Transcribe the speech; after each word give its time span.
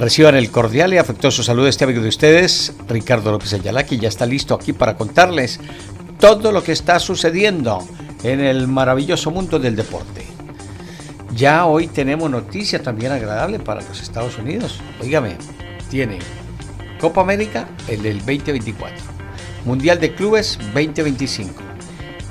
Reciban 0.00 0.34
el 0.34 0.50
cordial 0.50 0.94
y 0.94 0.96
afectuoso 0.96 1.42
saludo 1.42 1.64
de 1.64 1.70
este 1.70 1.84
amigo 1.84 2.00
de 2.00 2.08
ustedes, 2.08 2.72
Ricardo 2.88 3.32
López 3.32 3.52
Ayala, 3.52 3.84
que 3.84 3.98
ya 3.98 4.08
está 4.08 4.24
listo 4.24 4.54
aquí 4.54 4.72
para 4.72 4.96
contarles 4.96 5.60
todo 6.18 6.52
lo 6.52 6.64
que 6.64 6.72
está 6.72 6.98
sucediendo 6.98 7.86
en 8.22 8.40
el 8.40 8.66
maravilloso 8.66 9.30
mundo 9.30 9.58
del 9.58 9.76
deporte. 9.76 10.24
Ya 11.36 11.66
hoy 11.66 11.86
tenemos 11.86 12.30
noticia 12.30 12.82
también 12.82 13.12
agradable 13.12 13.58
para 13.58 13.82
los 13.82 14.00
Estados 14.00 14.38
Unidos. 14.38 14.80
Óigame, 15.02 15.36
tiene 15.90 16.18
Copa 16.98 17.20
América 17.20 17.68
el 17.86 18.00
del 18.00 18.20
2024, 18.20 18.96
Mundial 19.66 20.00
de 20.00 20.14
Clubes 20.14 20.56
2025 20.72 21.52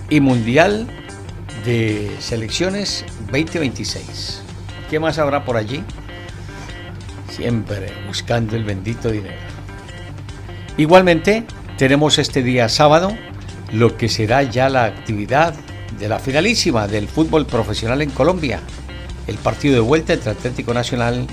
y 0.10 0.20
Mundial 0.20 0.88
de 1.66 2.10
Selecciones 2.20 3.06
2026. 3.32 4.42
¿Qué 4.90 5.00
más 5.00 5.20
habrá 5.20 5.46
por 5.46 5.56
allí? 5.56 5.84
Siempre 7.40 7.94
buscando 8.06 8.58
el 8.58 8.66
bendito 8.66 9.10
dinero. 9.10 9.38
Igualmente, 10.76 11.46
tenemos 11.78 12.18
este 12.18 12.44
día 12.44 12.68
sábado 12.68 13.16
lo 13.72 13.96
que 13.96 14.10
será 14.10 14.44
ya 14.44 14.68
la 14.68 14.84
actividad 14.84 15.54
de 15.98 16.10
la 16.10 16.20
finalísima 16.20 16.90
del 16.90 17.08
fútbol 17.08 17.46
profesional 17.46 18.02
en 18.02 18.10
Colombia, 18.10 18.60
el 19.26 19.38
partido 19.38 19.76
de 19.76 19.80
vuelta 19.80 20.12
entre 20.12 20.32
Atlético 20.32 20.74
Nacional 20.74 21.28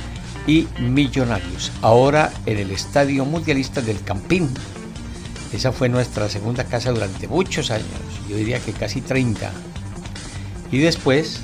y 0.46 0.68
Millonarios, 0.78 1.72
ahora 1.82 2.30
en 2.46 2.58
el 2.58 2.70
Estadio 2.70 3.24
Mundialista 3.24 3.80
del 3.80 4.00
Campín. 4.04 4.48
Esa 5.52 5.72
fue 5.72 5.88
nuestra 5.88 6.28
segunda 6.28 6.62
casa 6.62 6.92
durante 6.92 7.26
muchos 7.26 7.72
años, 7.72 7.88
yo 8.30 8.36
diría 8.36 8.60
que 8.60 8.72
casi 8.72 9.00
30. 9.00 9.50
Y 10.70 10.78
después 10.78 11.40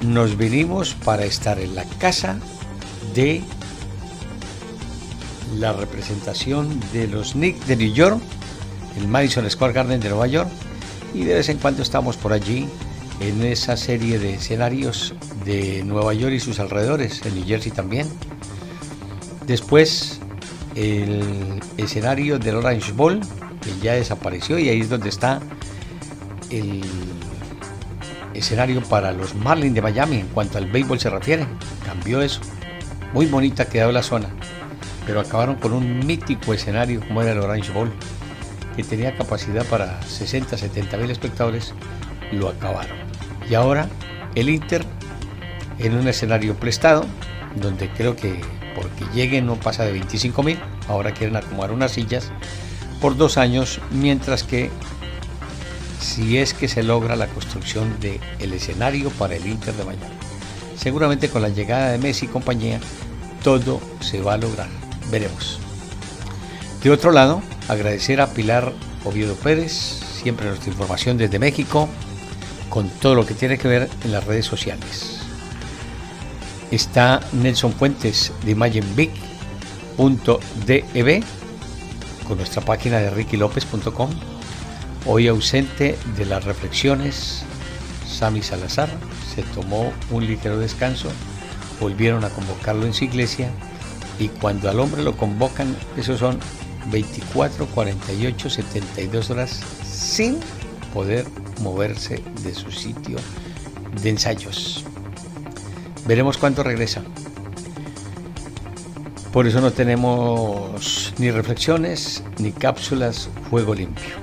nos 0.00 0.38
vinimos 0.38 0.94
para 0.94 1.26
estar 1.26 1.58
en 1.58 1.74
la 1.74 1.84
casa 1.84 2.38
de 3.14 3.42
la 5.58 5.72
representación 5.72 6.80
de 6.92 7.06
los 7.06 7.32
Knicks 7.32 7.66
de 7.66 7.76
New 7.76 7.92
York, 7.92 8.20
el 8.98 9.08
Madison 9.08 9.48
Square 9.48 9.72
Garden 9.72 10.00
de 10.00 10.08
Nueva 10.08 10.26
York, 10.26 10.48
y 11.14 11.24
de 11.24 11.34
vez 11.34 11.48
en 11.48 11.58
cuando 11.58 11.82
estamos 11.82 12.16
por 12.16 12.32
allí 12.32 12.68
en 13.20 13.44
esa 13.44 13.76
serie 13.76 14.18
de 14.18 14.34
escenarios 14.34 15.14
de 15.44 15.82
Nueva 15.84 16.14
York 16.14 16.32
y 16.34 16.40
sus 16.40 16.58
alrededores, 16.58 17.24
en 17.24 17.34
New 17.34 17.46
Jersey 17.46 17.70
también. 17.70 18.08
Después 19.46 20.20
el 20.74 21.60
escenario 21.76 22.38
del 22.38 22.56
Orange 22.56 22.92
Bowl, 22.92 23.20
que 23.60 23.70
ya 23.82 23.92
desapareció 23.92 24.58
y 24.58 24.68
ahí 24.68 24.80
es 24.80 24.88
donde 24.88 25.08
está 25.08 25.40
el 26.50 26.82
escenario 28.34 28.82
para 28.82 29.12
los 29.12 29.34
Marlins 29.34 29.74
de 29.74 29.82
Miami 29.82 30.16
en 30.16 30.28
cuanto 30.28 30.58
al 30.58 30.66
béisbol 30.70 30.98
se 30.98 31.10
refiere. 31.10 31.46
Cambió 31.84 32.22
eso. 32.22 32.40
Muy 33.12 33.26
bonita 33.26 33.66
quedó 33.66 33.92
la 33.92 34.02
zona. 34.02 34.28
Pero 35.06 35.20
acabaron 35.20 35.56
con 35.56 35.72
un 35.72 36.06
mítico 36.06 36.54
escenario 36.54 37.00
como 37.06 37.22
era 37.22 37.32
el 37.32 37.38
Orange 37.40 37.72
Bowl, 37.72 37.92
que 38.76 38.84
tenía 38.84 39.16
capacidad 39.16 39.66
para 39.66 40.00
60, 40.02 40.56
70 40.56 40.96
mil 40.96 41.10
espectadores. 41.10 41.74
Lo 42.30 42.48
acabaron. 42.48 42.96
Y 43.50 43.54
ahora 43.54 43.88
el 44.34 44.48
Inter 44.48 44.84
en 45.78 45.96
un 45.96 46.08
escenario 46.08 46.54
prestado, 46.54 47.04
donde 47.56 47.90
creo 47.90 48.16
que 48.16 48.40
porque 48.74 49.04
lleguen 49.12 49.46
no 49.46 49.56
pasa 49.56 49.84
de 49.84 49.92
25 49.92 50.42
mil. 50.42 50.58
Ahora 50.88 51.12
quieren 51.12 51.36
acomodar 51.36 51.72
unas 51.72 51.92
sillas 51.92 52.30
por 53.00 53.16
dos 53.16 53.36
años, 53.36 53.80
mientras 53.90 54.44
que 54.44 54.70
si 56.00 56.38
es 56.38 56.54
que 56.54 56.68
se 56.68 56.82
logra 56.82 57.16
la 57.16 57.26
construcción 57.26 58.00
del 58.00 58.20
el 58.38 58.52
escenario 58.52 59.10
para 59.10 59.36
el 59.36 59.46
Inter 59.46 59.74
de 59.74 59.84
Miami. 59.84 60.04
Seguramente 60.76 61.28
con 61.28 61.42
la 61.42 61.48
llegada 61.48 61.90
de 61.90 61.98
Messi 61.98 62.26
y 62.26 62.28
compañía, 62.28 62.80
todo 63.42 63.80
se 64.00 64.20
va 64.20 64.34
a 64.34 64.38
lograr. 64.38 64.68
Veremos. 65.10 65.58
De 66.82 66.90
otro 66.90 67.12
lado, 67.12 67.42
agradecer 67.68 68.20
a 68.20 68.28
Pilar 68.28 68.72
Oviedo 69.04 69.34
Pérez, 69.34 69.72
siempre 69.72 70.48
nuestra 70.48 70.70
información 70.70 71.16
desde 71.18 71.38
México, 71.38 71.88
con 72.68 72.88
todo 72.88 73.14
lo 73.14 73.26
que 73.26 73.34
tiene 73.34 73.58
que 73.58 73.68
ver 73.68 73.90
en 74.04 74.12
las 74.12 74.24
redes 74.24 74.46
sociales. 74.46 75.18
Está 76.70 77.20
Nelson 77.32 77.72
Fuentes 77.72 78.32
de 78.44 78.52
imagenbig.dev 78.52 79.12
con 82.26 82.38
nuestra 82.38 82.62
página 82.62 82.98
de 82.98 83.10
rickylopez.com 83.10 84.10
Hoy 85.04 85.26
ausente 85.26 85.98
de 86.16 86.24
las 86.24 86.44
reflexiones, 86.44 87.42
Sami 88.08 88.40
Salazar 88.40 88.88
se 89.34 89.42
tomó 89.42 89.92
un 90.10 90.26
ligero 90.26 90.58
descanso, 90.58 91.08
volvieron 91.82 92.24
a 92.24 92.30
convocarlo 92.30 92.86
en 92.86 92.94
su 92.94 93.04
iglesia 93.04 93.50
y 94.18 94.28
cuando 94.28 94.70
al 94.70 94.80
hombre 94.80 95.02
lo 95.02 95.16
convocan, 95.16 95.76
esos 95.96 96.18
son 96.18 96.38
24, 96.90 97.66
48, 97.66 98.50
72 98.50 99.30
horas 99.30 99.60
sin 99.84 100.38
poder 100.94 101.26
moverse 101.60 102.22
de 102.42 102.54
su 102.54 102.70
sitio 102.70 103.18
de 104.02 104.10
ensayos. 104.10 104.84
Veremos 106.06 106.38
cuánto 106.38 106.62
regresa. 106.62 107.02
Por 109.32 109.46
eso 109.46 109.60
no 109.60 109.70
tenemos 109.70 111.12
ni 111.18 111.30
reflexiones 111.30 112.22
ni 112.38 112.52
cápsulas 112.52 113.28
juego 113.50 113.74
limpio 113.74 114.22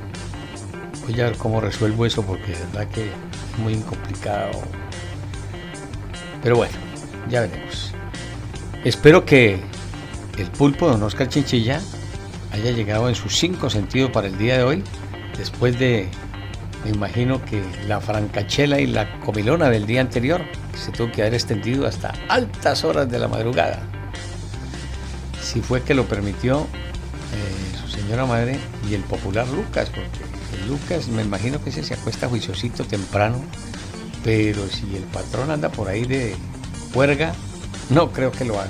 voy 1.09 1.22
a 1.22 1.25
ver 1.25 1.38
cómo 1.38 1.59
resuelvo 1.59 2.06
eso 2.06 2.22
porque 2.24 2.52
de 2.52 2.59
verdad 2.66 2.88
que 2.90 3.06
es 3.08 3.59
muy 3.59 3.75
complicado. 3.78 4.52
Pero 6.42 6.58
bueno, 6.58 6.74
ya 7.30 7.41
veremos. 7.41 7.94
Espero 8.84 9.25
que 9.25 9.59
el 10.38 10.47
pulpo 10.52 10.85
de 10.85 10.94
don 10.94 11.03
Oscar 11.03 11.28
Chinchilla 11.28 11.81
haya 12.52 12.72
llegado 12.72 13.09
en 13.09 13.16
sus 13.16 13.38
cinco 13.38 13.69
sentidos 13.69 14.12
para 14.12 14.28
el 14.28 14.38
día 14.38 14.57
de 14.57 14.63
hoy, 14.63 14.84
después 15.38 15.78
de, 15.78 16.09
me 16.85 16.91
imagino 16.91 17.44
que 17.44 17.62
la 17.88 18.00
francachela 18.00 18.80
y 18.80 18.88
la 18.88 19.19
comilona 19.19 19.69
del 19.69 19.85
día 19.85 20.02
anterior, 20.02 20.41
se 20.78 20.91
tuvo 20.91 21.12
que 21.12 21.22
haber 21.22 21.34
extendido 21.34 21.85
hasta 21.85 22.13
altas 22.30 22.84
horas 22.84 23.09
de 23.09 23.19
la 23.19 23.28
madrugada. 23.28 23.81
Si 25.41 25.62
fue 25.62 25.81
que 25.81 25.94
lo 25.94 26.06
permitió 26.06 26.62
eh, 26.62 27.78
su 27.81 27.90
señora 27.90 28.25
madre 28.25 28.59
y 28.90 28.94
el 28.94 29.01
popular 29.01 29.47
Lucas, 29.47 29.90
porque 29.90 30.66
Lucas, 30.68 31.07
me 31.09 31.24
imagino 31.24 31.62
que 31.62 31.69
ese 31.69 31.84
se 31.84 31.96
acuesta 31.96 32.30
juiciosito 32.30 32.86
temprano, 32.86 33.44
pero 34.24 34.68
si 34.68 34.96
el 34.96 35.03
patrón 35.03 35.51
anda 35.51 35.69
por 35.69 35.88
ahí 35.90 36.06
de 36.06 36.36
huerga, 36.94 37.33
no 37.89 38.11
creo 38.11 38.31
que 38.31 38.45
lo 38.45 38.59
haga. 38.59 38.69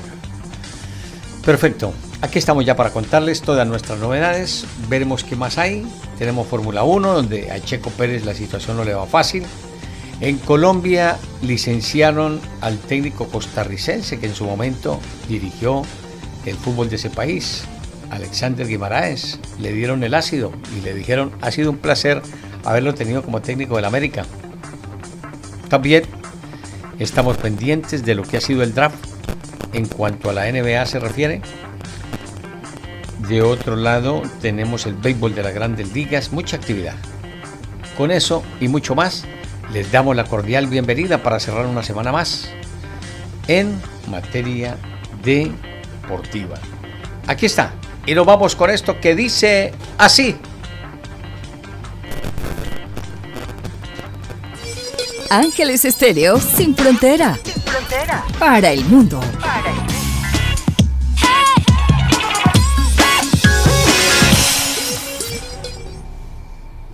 Perfecto, 1.45 1.93
aquí 2.21 2.39
estamos 2.39 2.65
ya 2.65 2.75
para 2.75 2.91
contarles 2.91 3.41
todas 3.41 3.67
nuestras 3.67 3.99
novedades, 3.99 4.65
veremos 4.87 5.23
qué 5.23 5.35
más 5.35 5.57
hay. 5.57 5.87
Tenemos 6.17 6.47
Fórmula 6.47 6.83
1, 6.83 7.13
donde 7.13 7.51
a 7.51 7.59
Checo 7.59 7.89
Pérez 7.91 8.25
la 8.25 8.33
situación 8.33 8.77
no 8.77 8.83
le 8.83 8.93
va 8.93 9.05
fácil. 9.05 9.45
En 10.21 10.37
Colombia 10.37 11.17
licenciaron 11.41 12.41
al 12.59 12.77
técnico 12.77 13.27
costarricense 13.27 14.19
que 14.19 14.25
en 14.25 14.35
su 14.35 14.43
momento 14.43 14.99
dirigió 15.29 15.83
el 16.45 16.55
fútbol 16.55 16.89
de 16.89 16.97
ese 16.97 17.09
país, 17.09 17.63
Alexander 18.09 18.67
Guimaraes. 18.67 19.39
Le 19.59 19.71
dieron 19.71 20.03
el 20.03 20.13
ácido 20.13 20.51
y 20.77 20.81
le 20.81 20.93
dijeron, 20.93 21.31
ha 21.41 21.51
sido 21.51 21.71
un 21.71 21.77
placer 21.77 22.21
haberlo 22.65 22.93
tenido 22.93 23.23
como 23.23 23.41
técnico 23.41 23.77
del 23.77 23.85
América. 23.85 24.25
También 25.69 26.03
estamos 26.99 27.37
pendientes 27.37 28.03
de 28.03 28.13
lo 28.13 28.23
que 28.23 28.37
ha 28.37 28.41
sido 28.41 28.61
el 28.61 28.73
draft 28.73 28.97
en 29.73 29.87
cuanto 29.87 30.29
a 30.29 30.33
la 30.33 30.51
NBA 30.51 30.85
se 30.85 30.99
refiere. 30.99 31.41
De 33.27 33.41
otro 33.41 33.75
lado 33.75 34.21
tenemos 34.41 34.85
el 34.85 34.95
béisbol 34.95 35.33
de 35.33 35.43
las 35.43 35.53
grandes 35.53 35.93
ligas, 35.93 36.31
mucha 36.31 36.57
actividad. 36.57 36.95
Con 37.97 38.11
eso 38.11 38.43
y 38.59 38.67
mucho 38.67 38.95
más, 38.95 39.25
les 39.73 39.91
damos 39.91 40.15
la 40.15 40.23
cordial 40.23 40.67
bienvenida 40.67 41.21
para 41.21 41.39
cerrar 41.39 41.65
una 41.65 41.83
semana 41.83 42.11
más 42.11 42.49
en 43.47 43.79
materia 44.07 44.77
deportiva. 45.23 46.57
Aquí 47.27 47.45
está, 47.45 47.73
y 48.05 48.15
nos 48.15 48.25
vamos 48.25 48.55
con 48.55 48.69
esto 48.69 48.99
que 48.99 49.15
dice 49.15 49.73
así. 49.97 50.35
Ángeles 55.31 55.85
Estéreo 55.85 56.39
sin 56.39 56.75
frontera. 56.75 57.37
Sin 57.43 57.61
frontera. 57.61 58.25
Para 58.39 58.71
el 58.71 58.83
mundo. 58.85 59.19
Para 59.39 59.69
el. 59.69 59.77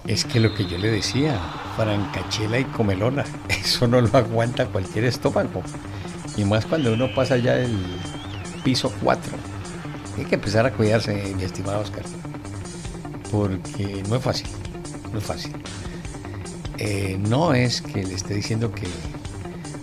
Es 0.05 0.25
que 0.25 0.41
lo 0.41 0.53
que 0.53 0.65
yo 0.65 0.77
le 0.77 0.91
decía, 0.91 1.39
francachela 1.77 2.59
y 2.59 2.65
comelona, 2.65 3.23
eso 3.49 3.87
no 3.87 4.01
lo 4.01 4.17
aguanta 4.17 4.65
cualquier 4.65 5.05
estómago. 5.05 5.63
Y 6.35 6.43
más 6.43 6.65
cuando 6.65 6.91
uno 6.91 7.07
pasa 7.15 7.37
ya 7.37 7.55
el 7.55 7.79
piso 8.65 8.93
4. 9.01 9.31
Hay 10.17 10.25
que 10.25 10.35
empezar 10.35 10.65
a 10.65 10.73
cuidarse, 10.73 11.33
mi 11.37 11.43
estimado 11.43 11.79
Oscar. 11.79 12.03
Porque 13.31 14.03
no 14.09 14.17
es 14.17 14.21
fácil, 14.21 14.47
no 15.13 15.19
es 15.19 15.25
fácil. 15.25 15.53
Eh, 16.77 17.17
no 17.19 17.53
es 17.53 17.81
que 17.81 18.03
le 18.03 18.13
esté 18.13 18.33
diciendo 18.33 18.71
que 18.71 18.87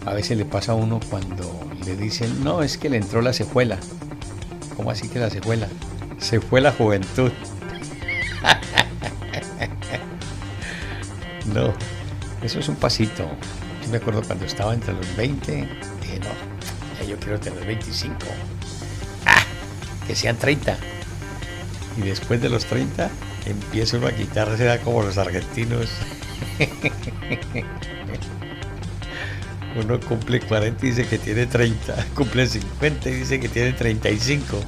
a 0.04 0.12
veces 0.12 0.36
le 0.36 0.44
pasa 0.44 0.72
a 0.72 0.74
uno 0.74 1.00
cuando 1.08 1.60
le 1.84 1.96
dicen, 1.96 2.44
no, 2.44 2.62
es 2.62 2.76
que 2.76 2.90
le 2.90 2.98
entró 2.98 3.22
la 3.22 3.32
secuela. 3.32 3.78
¿Cómo 4.76 4.90
así 4.90 5.08
que 5.08 5.18
la 5.18 5.30
secuela? 5.30 5.68
Se 6.18 6.40
fue 6.40 6.60
la 6.60 6.72
juventud. 6.72 7.32
no, 11.54 11.72
eso 12.42 12.58
es 12.58 12.68
un 12.68 12.76
pasito. 12.76 13.26
Yo 13.84 13.90
me 13.90 13.98
acuerdo 13.98 14.22
cuando 14.22 14.44
estaba 14.44 14.74
entre 14.74 14.94
los 14.94 15.16
20, 15.16 15.52
dije, 15.52 16.20
no, 16.20 17.00
ya 17.00 17.06
yo 17.06 17.18
quiero 17.18 17.40
tener 17.40 17.64
25. 17.64 18.16
¡Ah! 19.26 19.42
Que 20.06 20.14
sean 20.14 20.36
30. 20.36 20.76
Y 21.96 22.02
después 22.02 22.40
de 22.40 22.48
los 22.48 22.64
30, 22.66 23.10
empieza 23.46 23.96
uno 23.96 24.08
a 24.08 24.12
quitarse 24.12 24.78
como 24.84 25.02
los 25.02 25.18
argentinos. 25.18 25.88
Uno 29.74 29.98
cumple 30.00 30.40
40 30.40 30.84
y 30.84 30.90
dice 30.90 31.06
que 31.06 31.18
tiene 31.18 31.46
30. 31.46 32.06
Cumple 32.14 32.46
50 32.46 33.08
y 33.08 33.12
dice 33.12 33.40
que 33.40 33.48
tiene 33.48 33.72
35. 33.72 34.60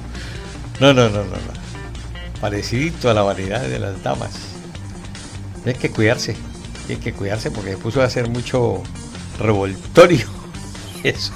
No, 0.79 0.93
no, 0.93 1.09
no, 1.09 1.23
no, 1.23 1.31
no. 1.31 2.41
Parecido 2.41 3.11
a 3.11 3.13
la 3.13 3.21
vanidad 3.21 3.61
de 3.61 3.79
las 3.79 4.01
damas. 4.01 4.31
Hay 5.65 5.75
que 5.75 5.91
cuidarse. 5.91 6.35
Hay 6.89 6.97
que 6.97 7.13
cuidarse 7.13 7.51
porque 7.51 7.77
puso 7.77 8.01
a 8.01 8.05
hacer 8.05 8.29
mucho 8.29 8.81
revoltorio. 9.39 10.27
Eso 11.03 11.33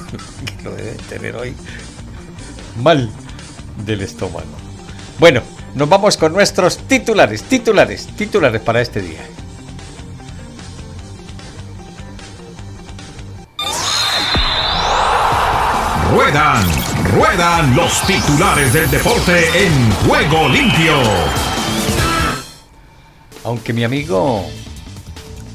lo 0.63 0.75
debe 0.75 0.94
tener 1.10 1.36
hoy 1.36 1.54
mal 2.81 3.10
del 3.86 4.02
estómago. 4.02 4.48
Bueno, 5.19 5.42
nos 5.75 5.88
vamos 5.90 6.18
con 6.18 6.34
nuestros 6.34 6.78
titulares, 6.88 7.44
titulares, 7.44 8.07
titulares 8.16 8.62
para 8.62 8.81
este 8.81 9.02
día. 9.02 9.22
Ruedan, 16.19 16.66
ruedan 17.13 17.75
los 17.77 18.06
titulares 18.06 18.74
del 18.74 18.92
deporte 18.92 19.39
en 19.56 19.92
juego 20.06 20.50
limpio. 20.50 20.92
Aunque 23.45 23.71
mi 23.71 23.86
amigo 23.86 24.45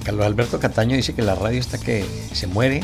Carlos 0.05 0.25
Alberto 0.25 0.59
Cataño 0.59 0.97
dice 0.97 1.15
que 1.15 1.21
la 1.21 1.35
radio 1.35 1.61
está 1.61 1.77
que 1.77 2.07
se 2.33 2.47
muere, 2.47 2.83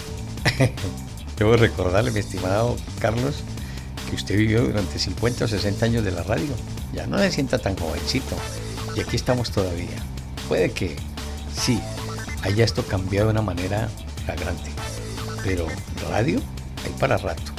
debo 1.39 1.57
recordarle, 1.57 2.11
mi 2.11 2.21
estimado 2.21 2.77
Carlos, 3.01 3.37
que 4.11 4.17
usted 4.17 4.37
vivió 4.37 4.61
durante 4.61 4.99
50 4.99 5.47
o 5.47 5.49
60 5.49 5.87
años 5.87 6.05
de 6.05 6.11
la 6.11 6.23
radio. 6.23 6.53
Ya 6.93 7.07
no 7.07 7.19
se 7.19 7.31
sienta 7.33 7.59
tan 7.59 7.79
jovencito. 7.79 8.37
Y 8.95 9.01
aquí 9.01 9.17
estamos 9.17 9.53
todavía. 9.53 9.97
Puede 10.49 10.71
que 10.73 10.97
sí, 11.57 11.81
haya 12.43 12.63
esto 12.63 12.85
cambiado 12.85 13.29
de 13.29 13.33
una 13.33 13.43
manera 13.43 13.89
flagrante. 14.27 14.71
Pero 15.43 15.67
radio 16.11 16.43
hay 16.85 16.93
para 17.01 17.17
rato. 17.17 17.50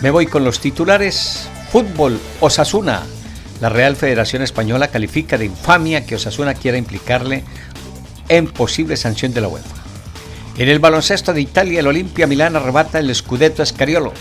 Me 0.00 0.10
voy 0.10 0.26
con 0.26 0.44
los 0.44 0.60
titulares. 0.60 1.48
Fútbol, 1.72 2.20
Osasuna. 2.40 3.02
La 3.60 3.68
Real 3.68 3.96
Federación 3.96 4.42
Española 4.42 4.88
califica 4.88 5.36
de 5.36 5.46
infamia 5.46 6.06
que 6.06 6.14
Osasuna 6.14 6.54
quiera 6.54 6.78
implicarle 6.78 7.42
en 8.28 8.46
posible 8.46 8.96
sanción 8.96 9.34
de 9.34 9.40
la 9.40 9.48
UEFA. 9.48 9.82
En 10.56 10.68
el 10.68 10.78
baloncesto 10.78 11.32
de 11.32 11.40
Italia, 11.40 11.80
el 11.80 11.88
Olimpia 11.88 12.28
Milán 12.28 12.54
arrebata 12.54 13.00
el 13.00 13.12
Scudetto 13.12 13.64
Escariolo. 13.64 14.12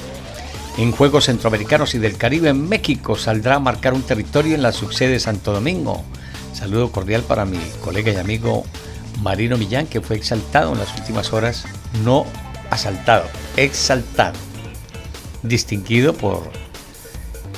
En 0.79 0.91
Juegos 0.91 1.25
Centroamericanos 1.25 1.93
y 1.93 1.99
del 1.99 2.17
Caribe, 2.17 2.49
en 2.49 2.67
México 2.67 3.15
saldrá 3.15 3.55
a 3.55 3.59
marcar 3.59 3.93
un 3.93 4.01
territorio 4.01 4.55
en 4.55 4.63
la 4.63 4.71
subsede 4.71 5.19
Santo 5.19 5.53
Domingo. 5.53 6.03
Saludo 6.53 6.91
cordial 6.91 7.21
para 7.21 7.45
mi 7.45 7.59
colega 7.83 8.11
y 8.11 8.15
amigo 8.15 8.65
Marino 9.21 9.57
Millán, 9.59 9.85
que 9.85 10.01
fue 10.01 10.15
exaltado 10.15 10.73
en 10.73 10.79
las 10.79 10.95
últimas 10.97 11.33
horas, 11.33 11.65
no 12.03 12.25
asaltado, 12.71 13.25
exaltado 13.57 14.46
distinguido 15.43 16.13
por 16.13 16.49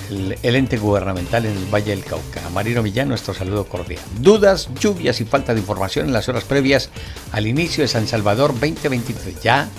el, 0.10 0.56
ente 0.56 0.78
gubernamental 0.78 1.46
en 1.46 1.56
el 1.56 1.66
Valle 1.74 1.92
del 1.92 2.04
Cauca. 2.04 2.50
Marino 2.54 2.82
Millán, 2.82 3.10
nuestro 3.10 3.34
saludo 3.34 3.66
cordial. 3.66 4.02
Dudas, 4.20 4.70
lluvias 4.80 5.22
y 5.22 5.26
falta 5.26 5.54
de 5.54 5.60
información 5.60 6.08
en 6.08 6.14
las 6.14 6.30
horas 6.30 6.44
previas 6.44 6.90
al 7.32 7.48
inicio 7.48 7.84
de 7.84 7.88
San 7.88 8.08
Salvador 8.08 8.54
2023. 8.54 9.42
Ya 9.42 9.70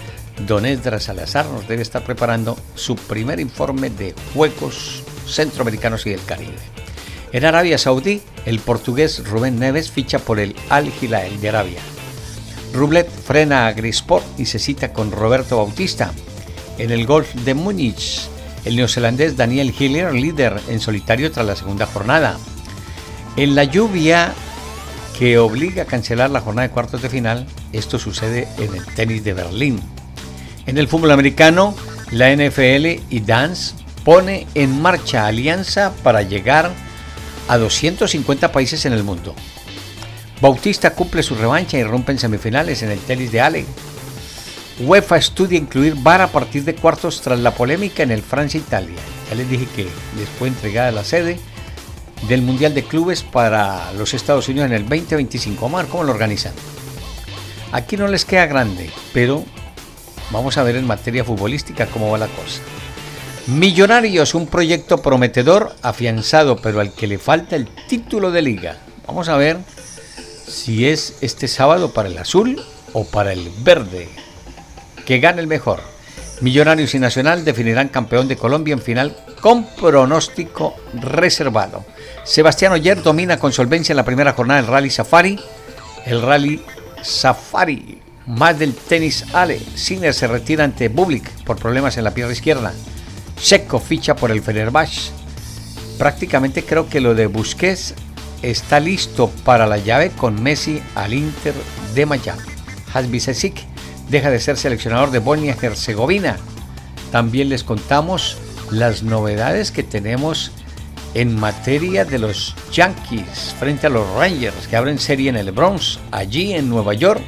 Don 0.47 0.65
Esdras 0.65 1.05
Salazar 1.05 1.47
nos 1.47 1.69
debe 1.69 1.83
estar 1.83 2.05
preparando 2.05 2.57
su 2.75 2.97
primer 2.97 3.41
informe 3.41 3.91
de 3.91 4.15
Juegos 4.35 5.03
Centroamericanos 5.27 6.07
y 6.07 6.11
del 6.11 6.25
Caribe. 6.25 6.55
En 7.33 7.45
Arabia 7.45 7.79
Saudí, 7.79 8.23
el 8.47 8.59
portugués 8.59 9.27
Rubén 9.29 9.59
Neves 9.59 9.91
ficha 9.91 10.19
por 10.19 10.41
el 10.41 10.57
Al 10.69 10.91
Hilal 11.01 11.41
de 11.41 11.49
Arabia. 11.49 11.81
Rublet 12.73 13.09
frena 13.09 13.67
a 13.67 13.73
Grisport 13.73 14.25
y 14.39 14.47
se 14.47 14.59
cita 14.59 14.93
con 14.93 15.13
Roberto 15.13 15.57
Bautista 15.59 16.13
en 16.81 16.91
el 16.91 17.07
Golf 17.07 17.35
de 17.35 17.55
Múnich. 17.55 18.29
El 18.65 18.77
neozelandés 18.77 19.37
Daniel 19.37 19.75
Hiller, 19.79 20.13
líder 20.13 20.61
en 20.69 20.81
solitario 20.81 21.31
tras 21.31 21.47
la 21.47 21.57
segunda 21.57 21.87
jornada. 21.87 22.39
En 23.37 23.55
la 23.55 23.65
lluvia 23.65 24.33
que 25.19 25.39
obliga 25.39 25.83
a 25.83 25.87
cancelar 25.87 26.31
la 26.31 26.41
jornada 26.41 26.69
de 26.69 26.75
cuartos 26.75 27.03
de 27.03 27.11
final, 27.11 27.47
esto 27.73 27.99
sucede 27.99 28.49
en 28.59 28.75
el 28.75 28.85
tenis 28.95 29.23
de 29.23 29.35
Berlín. 29.35 29.81
En 30.67 30.79
el 30.79 30.89
fútbol 30.89 31.11
americano, 31.11 31.75
la 32.11 32.35
NFL 32.35 32.87
y 33.11 33.21
Dance 33.21 33.75
pone 34.05 34.47
en 34.55 34.81
marcha 34.81 35.27
alianza 35.27 35.93
para 36.03 36.23
llegar 36.23 36.71
a 37.49 37.59
250 37.59 38.53
países 38.53 38.85
en 38.87 38.95
el 38.95 39.05
mundo. 39.05 39.35
Bautista 40.41 40.95
cumple 40.95 41.23
su 41.23 41.35
revancha 41.35 41.77
y 41.77 41.85
rompe 41.85 42.13
en 42.13 42.19
semifinales 42.19 42.83
en 42.83 42.91
el 42.91 42.99
tenis 43.01 43.31
de 43.31 43.41
Ale. 43.43 43.67
UEFA 44.81 45.19
estudia 45.19 45.59
incluir 45.59 45.95
VAR 45.95 46.23
a 46.23 46.29
partir 46.29 46.65
de 46.65 46.75
cuartos 46.75 47.21
tras 47.21 47.39
la 47.39 47.55
polémica 47.55 48.03
en 48.03 48.11
el 48.11 48.23
Francia-Italia. 48.23 48.97
Ya 49.29 49.35
les 49.35 49.49
dije 49.49 49.67
que 49.77 49.83
les 50.17 50.29
fue 50.39 50.49
entregada 50.49 50.91
la 50.91 51.05
sede 51.05 51.39
del 52.29 52.41
Mundial 52.41 52.73
de 52.73 52.85
Clubes 52.85 53.23
para 53.23 53.93
los 53.93 54.15
Estados 54.15 54.49
Unidos 54.49 54.69
en 54.69 54.77
el 54.77 54.89
2025. 54.89 55.67
Omar, 55.67 55.87
¿cómo 55.87 56.05
lo 56.05 56.13
organizan? 56.13 56.55
Aquí 57.73 57.99
no 57.99 58.09
les 58.09 58.25
queda 58.25 58.47
grande, 58.47 58.91
pero 59.13 59.45
vamos 60.31 60.57
a 60.57 60.63
ver 60.63 60.77
en 60.77 60.87
materia 60.87 61.25
futbolística 61.25 61.87
cómo 61.87 62.11
va 62.11 62.17
la 62.17 62.29
cosa. 62.29 62.63
Millonarios, 63.49 64.35
un 64.35 64.47
proyecto 64.47 65.03
prometedor, 65.03 65.75
afianzado, 65.83 66.57
pero 66.57 66.81
al 66.81 66.95
que 66.95 67.07
le 67.07 67.19
falta 67.19 67.55
el 67.55 67.69
título 67.87 68.31
de 68.31 68.41
liga. 68.41 68.79
Vamos 69.07 69.29
a 69.29 69.37
ver 69.37 69.59
si 70.47 70.89
es 70.89 71.19
este 71.21 71.49
sábado 71.49 71.93
para 71.93 72.09
el 72.09 72.17
azul 72.17 72.63
o 72.95 73.05
para 73.05 73.33
el 73.33 73.51
verde 73.63 74.09
que 75.05 75.21
gane 75.21 75.41
el 75.41 75.47
mejor. 75.47 75.81
Millonarios 76.41 76.95
y 76.95 76.99
Nacional 76.99 77.45
definirán 77.45 77.89
campeón 77.89 78.27
de 78.27 78.37
Colombia 78.37 78.73
en 78.73 78.81
final 78.81 79.17
con 79.41 79.65
pronóstico 79.65 80.75
reservado. 80.95 81.85
Sebastián 82.25 82.73
Oyer 82.73 83.03
domina 83.03 83.39
con 83.39 83.53
solvencia 83.53 83.93
en 83.93 83.99
la 83.99 84.05
primera 84.05 84.33
jornada 84.33 84.63
del 84.63 84.71
Rally 84.71 84.91
Safari. 84.91 85.39
El 86.07 86.23
Rally 86.23 86.63
Safari, 87.03 88.01
más 88.27 88.59
del 88.59 88.75
tenis 88.75 89.27
Ale. 89.35 89.61
Sinner 89.75 90.15
se 90.15 90.27
retira 90.27 90.65
ante 90.65 90.89
Bublik 90.89 91.29
por 91.45 91.59
problemas 91.59 91.99
en 91.99 92.05
la 92.05 92.15
pierna 92.15 92.33
izquierda. 92.33 92.73
Checo 93.37 93.79
ficha 93.79 94.17
por 94.17 94.31
el 94.31 94.43
Fenerbahce. 94.43 95.11
Prácticamente 95.99 96.65
creo 96.65 96.89
que 96.89 97.01
lo 97.01 97.15
de 97.15 97.27
Busquets 97.27 97.95
está 98.41 98.81
listo 98.81 99.31
para 99.45 99.67
la 99.67 99.77
llave 99.77 100.11
con 100.11 100.43
Messi 100.43 100.83
al 100.95 101.13
Inter 101.13 101.55
de 101.95 102.07
Miami. 102.07 102.41
Hasbi 102.95 103.21
deja 104.11 104.31
de 104.31 104.41
ser 104.41 104.57
seleccionador 104.57 105.11
de 105.11 105.21
Bosnia-Herzegovina. 105.21 106.37
También 107.13 107.49
les 107.49 107.65
contamos 107.65 108.37
las 108.71 109.03
novedades 109.03 109.71
que 109.71 109.83
tenemos 109.83 110.53
en 111.15 111.39
materia 111.39 112.05
de 112.05 112.19
los 112.19 112.55
Yankees 112.73 113.55
frente 113.59 113.87
a 113.87 113.91
los 113.91 114.09
Rangers 114.15 114.69
que 114.69 114.77
abren 114.77 114.99
serie 114.99 115.29
en 115.29 115.37
el 115.37 115.53
Bronx, 115.53 115.99
allí 116.11 116.53
en 116.53 116.69
Nueva 116.69 116.95
York. 116.95 117.23